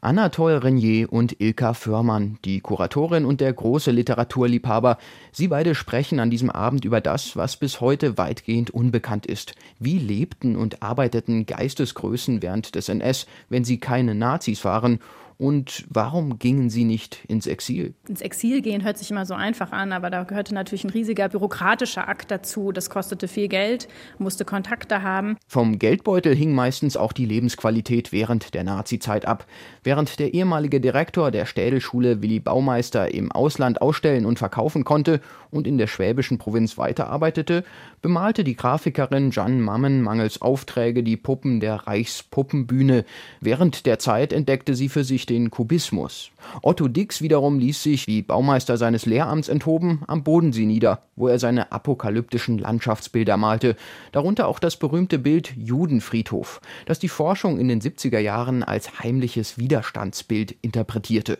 [0.03, 4.97] Anatole Renier und Ilka Förmann, die Kuratorin und der große Literaturliebhaber.
[5.31, 9.55] Sie beide sprechen an diesem Abend über das, was bis heute weitgehend unbekannt ist.
[9.79, 14.99] Wie lebten und arbeiteten Geistesgrößen während des NS, wenn sie keine Nazis waren?
[15.43, 17.95] Und warum gingen sie nicht ins Exil?
[18.07, 21.27] Ins Exil gehen hört sich immer so einfach an, aber da gehörte natürlich ein riesiger
[21.27, 22.71] bürokratischer Akt dazu.
[22.71, 25.35] Das kostete viel Geld, musste Kontakte haben.
[25.45, 29.45] Vom Geldbeutel hing meistens auch die Lebensqualität während der Nazizeit ab.
[29.83, 35.19] Während der ehemalige Direktor der Städelschule Willi Baumeister im Ausland ausstellen und verkaufen konnte
[35.51, 37.65] und in der schwäbischen Provinz weiterarbeitete,
[38.01, 43.03] bemalte die Grafikerin Jeanne Mammen mangels Aufträge die Puppen der Reichspuppenbühne.
[43.41, 46.29] Während der Zeit entdeckte sie für sich den Kubismus.
[46.61, 51.39] Otto Dix wiederum ließ sich, wie Baumeister seines Lehramts enthoben, am Bodensee nieder, wo er
[51.39, 53.75] seine apokalyptischen Landschaftsbilder malte,
[54.11, 59.57] darunter auch das berühmte Bild Judenfriedhof, das die Forschung in den 70er Jahren als heimliches
[59.57, 61.39] Widerstandsbild interpretierte.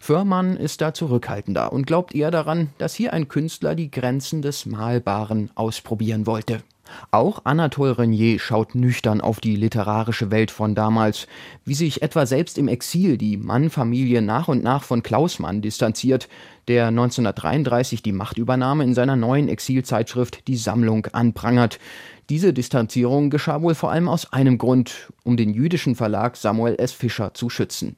[0.00, 4.66] Förmann ist da zurückhaltender und glaubt eher daran, dass hier ein Künstler die Grenzen des
[4.66, 6.62] Malbaren ausprobieren wollte.
[7.10, 11.26] Auch Anatole Renier schaut nüchtern auf die literarische Welt von damals,
[11.64, 16.28] wie sich etwa selbst im Exil die Mann-Familie nach und nach von Klaus Mann distanziert,
[16.68, 21.78] der 1933 die Machtübernahme in seiner neuen Exilzeitschrift Die Sammlung anprangert.
[22.30, 26.92] Diese Distanzierung geschah wohl vor allem aus einem Grund, um den jüdischen Verlag Samuel S.
[26.92, 27.96] Fischer zu schützen.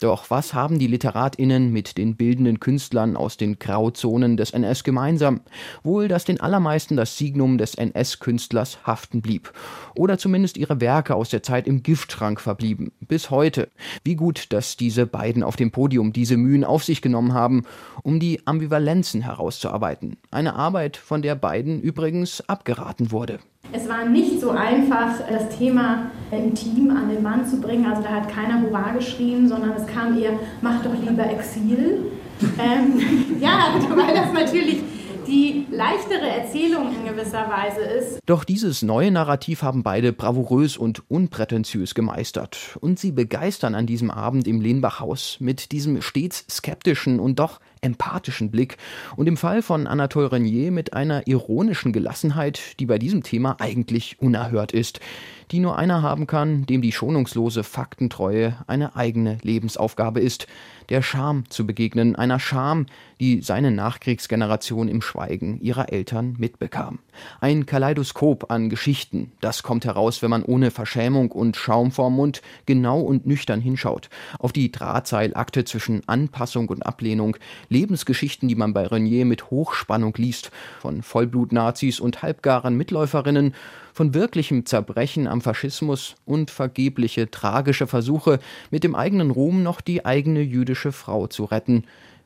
[0.00, 5.40] Doch was haben die Literatinnen mit den bildenden Künstlern aus den Grauzonen des NS gemeinsam?
[5.82, 9.52] Wohl, dass den allermeisten das Signum des NS-Künstlers haften blieb.
[9.94, 12.92] Oder zumindest ihre Werke aus der Zeit im Giftschrank verblieben.
[13.00, 13.68] Bis heute.
[14.04, 17.64] Wie gut, dass diese beiden auf dem Podium diese Mühen auf sich genommen haben,
[18.02, 20.16] um die Ambivalenzen herauszuarbeiten.
[20.30, 23.38] Eine Arbeit, von der beiden übrigens abgeraten wurde.
[23.72, 27.86] Es war nicht so einfach, das Thema im Team an den Mann zu bringen.
[27.86, 32.06] Also da hat keiner Hurra geschrien, sondern es kam eher, mach doch lieber Exil.
[32.58, 34.82] ähm, ja, weil das natürlich
[35.28, 38.18] die leichtere Erzählung in gewisser Weise ist.
[38.24, 42.78] Doch dieses neue Narrativ haben beide bravourös und unprätentiös gemeistert.
[42.80, 48.50] Und sie begeistern an diesem Abend im Lehnbachhaus mit diesem stets skeptischen und doch empathischen
[48.50, 48.76] Blick
[49.16, 54.20] und im Fall von Anatole Renier mit einer ironischen Gelassenheit, die bei diesem Thema eigentlich
[54.20, 55.00] unerhört ist,
[55.50, 60.46] die nur einer haben kann, dem die schonungslose Faktentreue eine eigene Lebensaufgabe ist,
[60.88, 62.86] der Scham zu begegnen, einer Scham,
[63.20, 67.00] die seine Nachkriegsgeneration im Schweigen ihrer Eltern mitbekam.
[67.40, 72.42] Ein Kaleidoskop an Geschichten, das kommt heraus, wenn man ohne Verschämung und Schaum vorm Mund
[72.64, 74.08] genau und nüchtern hinschaut.
[74.38, 77.36] Auf die Drahtseilakte zwischen Anpassung und Ablehnung,
[77.68, 83.54] Lebensgeschichten, die man bei Renier mit Hochspannung liest, von Vollblut-Nazis und halbgaren Mitläuferinnen,
[83.98, 88.38] von wirklichem Zerbrechen am Faschismus und vergebliche tragische Versuche,
[88.70, 91.82] mit dem eigenen Ruhm noch die eigene jüdische Frau zu retten,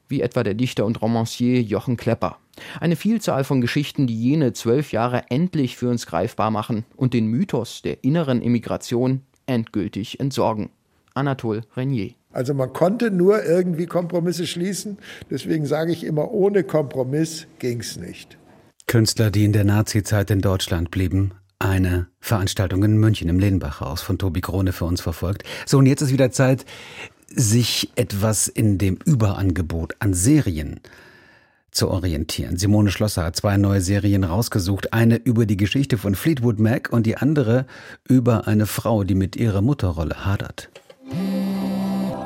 [0.07, 2.37] wie etwa der Dichter und Romancier Jochen Klepper.
[2.79, 7.29] Eine Vielzahl von Geschichten, die jene zwölf Jahre endlich für uns greifbar machen und den
[7.29, 10.69] Mythos der inneren Emigration endgültig entsorgen.
[11.15, 12.11] Anatole Renier.
[12.33, 14.99] Also man konnte nur irgendwie Kompromisse schließen.
[15.31, 18.37] Deswegen sage ich immer, ohne Kompromiss ging es nicht.
[18.87, 21.33] Künstler, die in der Nazizeit in Deutschland blieben,
[21.65, 25.45] eine Veranstaltung in München im Lehnbachhaus von Tobi Krone für uns verfolgt.
[25.67, 26.65] So, und jetzt ist wieder Zeit,
[27.29, 30.81] sich etwas in dem Überangebot an Serien
[31.71, 32.59] zu orientieren.
[32.59, 34.93] Simone Schlosser hat zwei neue Serien rausgesucht.
[34.93, 37.67] Eine über die Geschichte von Fleetwood Mac und die andere
[38.07, 40.69] über eine Frau, die mit ihrer Mutterrolle hadert.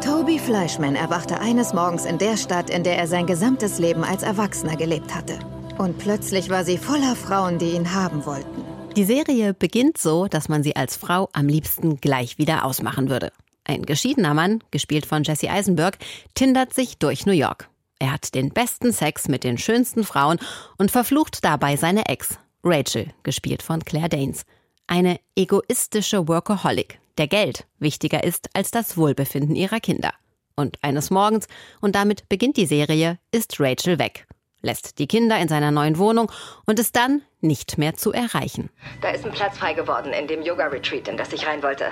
[0.04, 4.22] Toby Fleischman erwachte eines Morgens in der Stadt, in der er sein gesamtes Leben als
[4.22, 5.38] Erwachsener gelebt hatte.
[5.78, 8.65] Und plötzlich war sie voller Frauen, die ihn haben wollten.
[8.96, 13.30] Die Serie beginnt so, dass man sie als Frau am liebsten gleich wieder ausmachen würde.
[13.62, 15.98] Ein geschiedener Mann, gespielt von Jesse Eisenberg,
[16.34, 17.68] tindert sich durch New York.
[17.98, 20.38] Er hat den besten Sex mit den schönsten Frauen
[20.78, 24.46] und verflucht dabei seine Ex, Rachel, gespielt von Claire Danes.
[24.86, 30.14] Eine egoistische Workaholic, der Geld wichtiger ist als das Wohlbefinden ihrer Kinder.
[30.54, 31.48] Und eines Morgens,
[31.82, 34.26] und damit beginnt die Serie, ist Rachel weg
[34.66, 36.30] lässt die Kinder in seiner neuen Wohnung
[36.66, 38.68] und ist dann nicht mehr zu erreichen.
[39.00, 41.86] Da ist ein Platz frei geworden in dem Yoga-Retreat, in das ich rein wollte.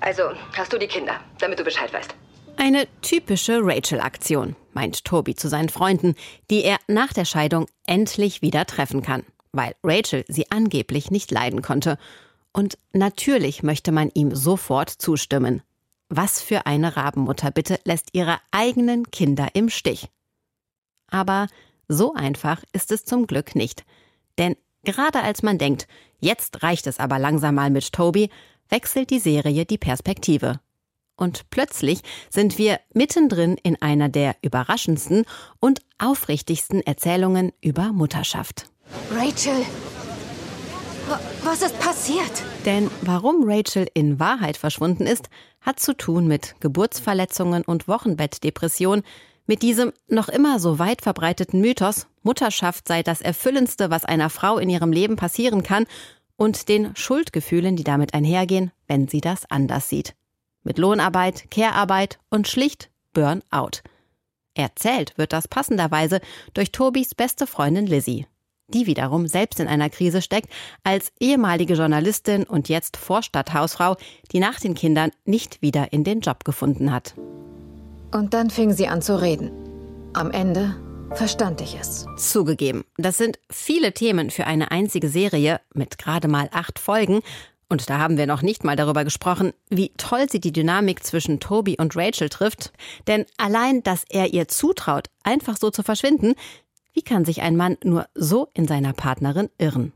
[0.00, 0.22] Also
[0.56, 2.14] hast du die Kinder, damit du Bescheid weißt.
[2.56, 6.14] Eine typische Rachel-Aktion, meint Toby zu seinen Freunden,
[6.50, 11.62] die er nach der Scheidung endlich wieder treffen kann, weil Rachel sie angeblich nicht leiden
[11.62, 11.98] konnte.
[12.52, 15.62] Und natürlich möchte man ihm sofort zustimmen.
[16.10, 20.08] Was für eine Rabenmutter bitte lässt ihre eigenen Kinder im Stich.
[21.08, 21.46] Aber
[21.92, 23.84] so einfach ist es zum Glück nicht.
[24.38, 25.86] Denn gerade als man denkt,
[26.18, 28.30] jetzt reicht es aber langsam mal mit Toby,
[28.68, 30.60] wechselt die Serie die Perspektive.
[31.16, 35.24] Und plötzlich sind wir mittendrin in einer der überraschendsten
[35.60, 38.66] und aufrichtigsten Erzählungen über Mutterschaft.
[39.14, 39.64] Rachel,
[41.44, 42.42] was ist passiert?
[42.64, 45.28] Denn warum Rachel in Wahrheit verschwunden ist,
[45.60, 49.02] hat zu tun mit Geburtsverletzungen und Wochenbettdepression,
[49.52, 54.56] mit diesem noch immer so weit verbreiteten Mythos, Mutterschaft sei das Erfüllendste, was einer Frau
[54.56, 55.84] in ihrem Leben passieren kann,
[56.36, 60.14] und den Schuldgefühlen, die damit einhergehen, wenn sie das anders sieht.
[60.62, 63.82] Mit Lohnarbeit, Care-Arbeit und schlicht Burnout.
[64.54, 66.22] Erzählt wird das passenderweise
[66.54, 68.26] durch Tobis beste Freundin Lizzie,
[68.68, 70.48] die wiederum selbst in einer Krise steckt,
[70.82, 73.98] als ehemalige Journalistin und jetzt Vorstadthausfrau,
[74.32, 77.14] die nach den Kindern nicht wieder in den Job gefunden hat.
[78.12, 79.50] Und dann fing sie an zu reden.
[80.12, 80.76] Am Ende
[81.14, 82.06] verstand ich es.
[82.16, 87.20] Zugegeben, das sind viele Themen für eine einzige Serie mit gerade mal acht Folgen.
[87.68, 91.40] Und da haben wir noch nicht mal darüber gesprochen, wie toll sie die Dynamik zwischen
[91.40, 92.70] Toby und Rachel trifft.
[93.06, 96.34] Denn allein, dass er ihr zutraut, einfach so zu verschwinden,
[96.92, 99.94] wie kann sich ein Mann nur so in seiner Partnerin irren?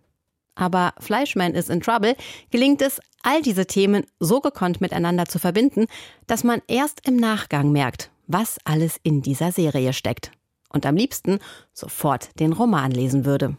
[0.57, 2.16] Aber Fleischman is in Trouble,
[2.50, 5.86] gelingt es, all diese Themen so gekonnt miteinander zu verbinden,
[6.26, 10.32] dass man erst im Nachgang merkt, was alles in dieser Serie steckt.
[10.70, 11.38] Und am liebsten
[11.72, 13.57] sofort den Roman lesen würde.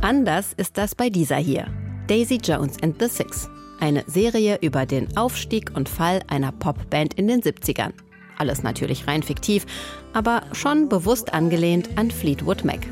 [0.00, 1.66] Anders ist das bei dieser hier.
[2.06, 3.48] Daisy Jones and the Six.
[3.80, 7.92] Eine Serie über den Aufstieg und Fall einer Popband in den 70ern.
[8.38, 9.66] Alles natürlich rein fiktiv,
[10.12, 12.86] aber schon bewusst angelehnt an Fleetwood Mac.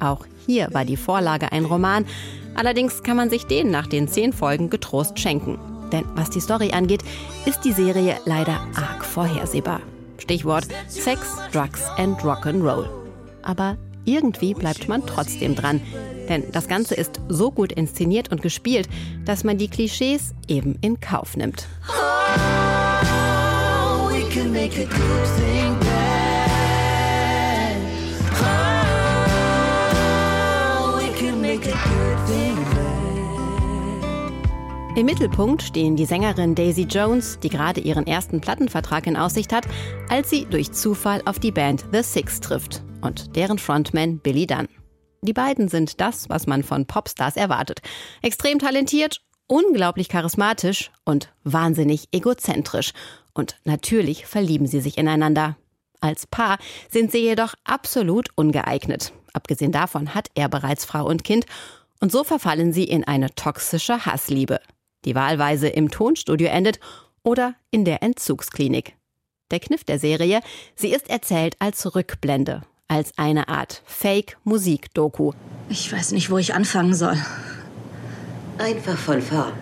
[0.00, 2.04] Auch hier war die Vorlage ein Roman,
[2.54, 5.58] allerdings kann man sich den nach den zehn Folgen getrost schenken.
[5.92, 7.02] Denn was die Story angeht,
[7.44, 9.80] ist die Serie leider arg vorhersehbar.
[10.18, 12.88] Stichwort Sex, Drugs and Rock'n'Roll.
[13.42, 15.80] Aber irgendwie bleibt man trotzdem dran.
[16.28, 18.88] Denn das Ganze ist so gut inszeniert und gespielt,
[19.24, 21.66] dass man die Klischees eben in Kauf nimmt.
[21.88, 22.61] Oh,
[24.34, 24.50] Im
[35.04, 39.66] Mittelpunkt stehen die Sängerin Daisy Jones, die gerade ihren ersten Plattenvertrag in Aussicht hat,
[40.08, 44.68] als sie durch Zufall auf die Band The Six trifft und deren Frontman Billy Dunn.
[45.20, 47.80] Die beiden sind das, was man von Popstars erwartet.
[48.22, 52.92] Extrem talentiert, unglaublich charismatisch und wahnsinnig egozentrisch.
[53.34, 55.56] Und natürlich verlieben sie sich ineinander.
[56.00, 56.58] Als Paar
[56.90, 59.12] sind sie jedoch absolut ungeeignet.
[59.32, 61.46] Abgesehen davon hat er bereits Frau und Kind
[62.00, 64.60] und so verfallen sie in eine toxische Hassliebe
[65.04, 66.78] die wahlweise im Tonstudio endet
[67.22, 68.94] oder in der Entzugsklinik.
[69.50, 70.40] Der Kniff der Serie,
[70.74, 75.32] sie ist erzählt als Rückblende, als eine Art Fake-Musik-Doku.
[75.68, 77.16] Ich weiß nicht, wo ich anfangen soll.
[78.58, 79.52] Einfach von vorn.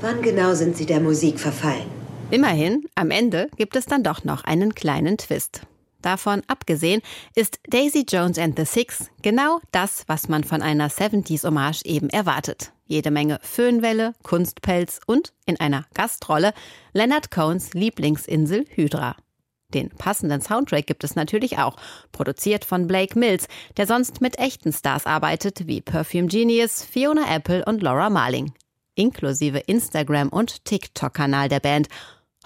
[0.00, 1.93] Wann genau sind Sie der Musik verfallen?
[2.30, 5.62] Immerhin, am Ende gibt es dann doch noch einen kleinen Twist.
[6.02, 7.00] Davon abgesehen
[7.34, 12.72] ist Daisy Jones and the Six genau das, was man von einer 70s-Hommage eben erwartet.
[12.86, 16.52] Jede Menge Föhnwelle, Kunstpelz und in einer Gastrolle
[16.92, 19.16] Leonard Cohns Lieblingsinsel Hydra.
[19.72, 21.76] Den passenden Soundtrack gibt es natürlich auch,
[22.12, 27.64] produziert von Blake Mills, der sonst mit echten Stars arbeitet, wie Perfume Genius, Fiona Apple
[27.64, 28.52] und Laura Marling.
[28.94, 31.88] Inklusive Instagram- und TikTok-Kanal der Band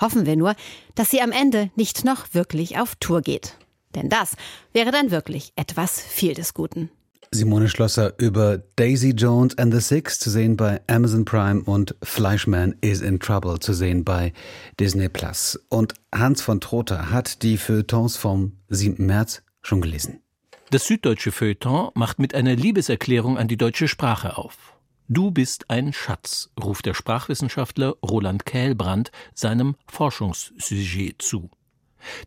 [0.00, 0.54] Hoffen wir nur,
[0.94, 3.56] dass sie am Ende nicht noch wirklich auf Tour geht.
[3.94, 4.36] Denn das
[4.72, 6.90] wäre dann wirklich etwas viel des Guten.
[7.30, 12.74] Simone Schlosser über Daisy Jones and the Six zu sehen bei Amazon Prime und Fleischman
[12.80, 14.32] is in Trouble zu sehen bei
[14.80, 15.60] Disney Plus.
[15.68, 19.04] Und Hans von Trotha hat die Feuilletons vom 7.
[19.04, 20.20] März schon gelesen.
[20.70, 24.77] Das süddeutsche Feuilleton macht mit einer Liebeserklärung an die deutsche Sprache auf.
[25.10, 31.48] Du bist ein Schatz, ruft der Sprachwissenschaftler Roland Kählbrand seinem Forschungssujet zu.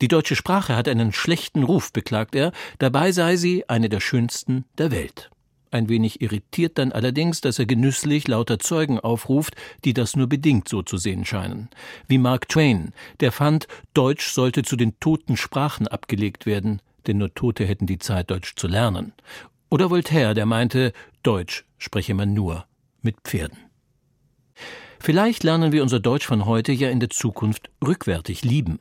[0.02, 4.66] Die deutsche Sprache hat einen schlechten Ruf, beklagt er, dabei sei sie eine der schönsten
[4.80, 5.30] der Welt.
[5.70, 9.56] Ein wenig irritiert dann allerdings, dass er genüsslich lauter Zeugen aufruft,
[9.86, 11.70] die das nur bedingt so zu sehen scheinen.
[12.08, 17.32] Wie Mark Twain, der fand, Deutsch sollte zu den toten Sprachen abgelegt werden, denn nur
[17.36, 19.14] Tote hätten die Zeit, Deutsch zu lernen.
[19.70, 22.66] Oder Voltaire, der meinte, Deutsch spreche man nur
[23.02, 23.58] mit Pferden.
[25.00, 28.78] Vielleicht lernen wir unser Deutsch von heute ja in der Zukunft rückwärtig lieben,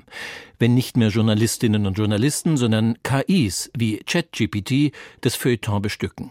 [0.58, 6.30] wenn nicht mehr Journalistinnen und Journalisten, sondern KIs wie ChatGPT das Feuilleton bestücken.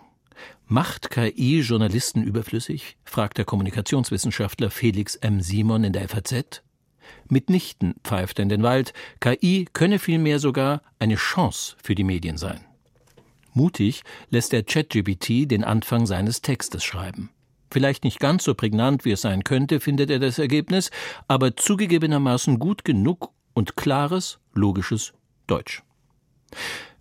[0.68, 2.98] Macht KI Journalisten überflüssig?
[3.04, 5.42] fragt der Kommunikationswissenschaftler Felix M.
[5.42, 6.62] Simon in der FAZ.
[7.28, 12.38] Mitnichten, pfeift er in den Wald, KI könne vielmehr sogar eine Chance für die Medien
[12.38, 12.64] sein.
[13.54, 17.32] Mutig lässt der ChatGPT den Anfang seines Textes schreiben.
[17.72, 20.90] Vielleicht nicht ganz so prägnant, wie es sein könnte, findet er das Ergebnis,
[21.28, 25.14] aber zugegebenermaßen gut genug und klares, logisches
[25.48, 25.84] Deutsch.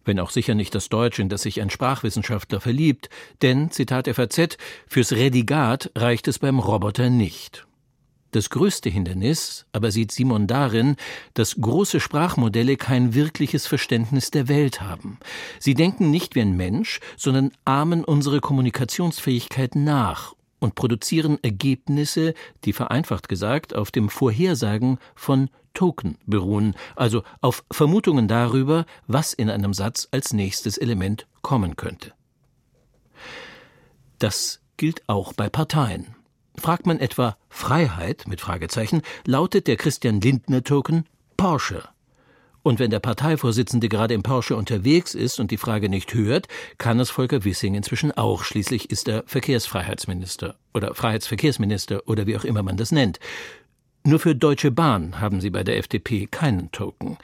[0.05, 3.11] Wenn auch sicher nicht das Deutsch, in das sich ein Sprachwissenschaftler verliebt,
[3.43, 4.57] denn, Zitat FAZ,
[4.87, 7.67] fürs Redigat reicht es beim Roboter nicht.
[8.31, 10.97] Das größte Hindernis aber sieht Simon darin,
[11.33, 15.19] dass große Sprachmodelle kein wirkliches Verständnis der Welt haben.
[15.59, 22.35] Sie denken nicht wie ein Mensch, sondern ahmen unsere Kommunikationsfähigkeit nach und produzieren Ergebnisse,
[22.65, 29.51] die vereinfacht gesagt auf dem Vorhersagen von Token beruhen, also auf Vermutungen darüber, was in
[29.51, 32.13] einem Satz als nächstes Element kommen könnte.
[34.19, 36.17] Das gilt auch bei Parteien.
[36.57, 41.05] Fragt man etwa Freiheit mit Fragezeichen, lautet der Christian Lindner Token
[41.37, 41.89] Porsche
[42.63, 47.01] und wenn der Parteivorsitzende gerade im Porsche unterwegs ist und die Frage nicht hört, kann
[47.01, 48.45] es Volker Wissing inzwischen auch.
[48.45, 53.21] Schließlich ist er Verkehrsfreiheitsminister oder Freiheitsverkehrsminister oder wie auch immer man das nennt.
[54.05, 57.19] Nur für Deutsche Bahn haben sie bei der FDP keinen Token.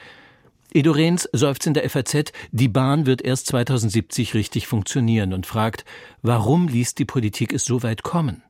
[0.73, 5.85] Edo Rehns seufzt in der FAZ, die Bahn wird erst 2070 richtig funktionieren und fragt,
[6.21, 8.43] warum ließ die Politik es so weit kommen?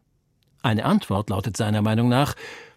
[0.63, 2.35] Eine Antwort lautet seiner Meinung nach,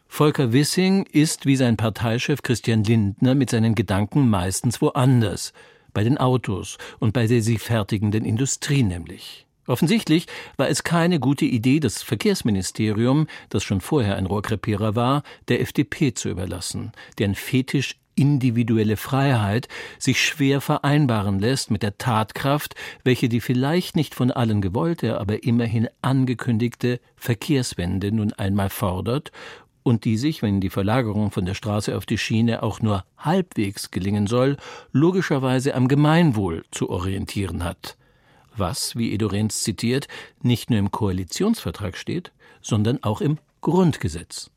[0.08, 5.52] Volker Wissing ist wie sein Parteichef Christian Lindner mit seinen Gedanken meistens woanders,
[5.94, 9.46] bei den Autos und bei der sie fertigenden Industrie nämlich.
[9.68, 15.60] Offensichtlich war es keine gute Idee, das Verkehrsministerium, das schon vorher ein Rohrkrepierer war, der
[15.60, 23.28] FDP zu überlassen, deren Fetisch individuelle Freiheit sich schwer vereinbaren lässt mit der Tatkraft, welche
[23.28, 29.30] die vielleicht nicht von allen gewollte, aber immerhin angekündigte Verkehrswende nun einmal fordert
[29.88, 33.90] und die sich, wenn die Verlagerung von der Straße auf die Schiene auch nur halbwegs
[33.90, 34.56] gelingen soll,
[34.92, 37.96] logischerweise am Gemeinwohl zu orientieren hat
[38.58, 40.08] was, wie Edo Renz zitiert,
[40.42, 44.50] nicht nur im Koalitionsvertrag steht, sondern auch im Grundgesetz.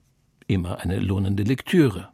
[0.47, 2.09] Immer eine lohnende Lektüre.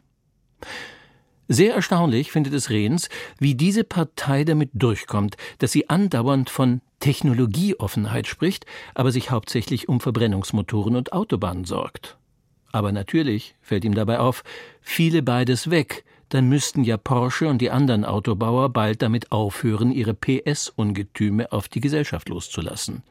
[1.48, 3.08] Sehr erstaunlich findet es Rehns,
[3.38, 10.00] wie diese Partei damit durchkommt, dass sie andauernd von Technologieoffenheit spricht, aber sich hauptsächlich um
[10.00, 12.17] Verbrennungsmotoren und Autobahnen sorgt.
[12.72, 14.44] Aber natürlich fällt ihm dabei auf,
[14.80, 20.14] viele beides weg, dann müssten ja Porsche und die anderen Autobauer bald damit aufhören, ihre
[20.14, 23.02] PS-Ungetüme auf die Gesellschaft loszulassen.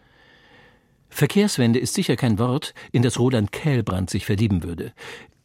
[1.10, 4.94] Verkehrswende ist sicher kein Wort, in das Roland Kählbrand sich verlieben würde.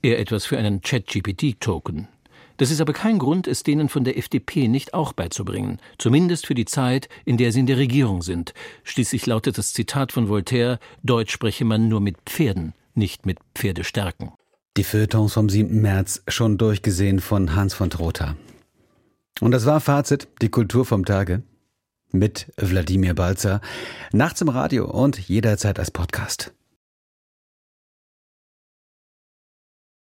[0.02, 2.08] Eher etwas für einen Chat-GPT-Token.
[2.58, 6.54] Das ist aber kein Grund, es denen von der FDP nicht auch beizubringen, zumindest für
[6.54, 8.52] die Zeit, in der sie in der Regierung sind.
[8.84, 14.32] Schließlich lautet das Zitat von Voltaire, Deutsch spreche man nur mit Pferden, nicht mit Pferdestärken.
[14.76, 15.80] Die Feuilletons vom 7.
[15.80, 18.36] März schon durchgesehen von Hans von Trotha.
[19.40, 21.42] Und das war Fazit, die Kultur vom Tage.
[22.10, 23.60] Mit Wladimir Balzer.
[24.12, 26.52] Nachts im Radio und jederzeit als Podcast.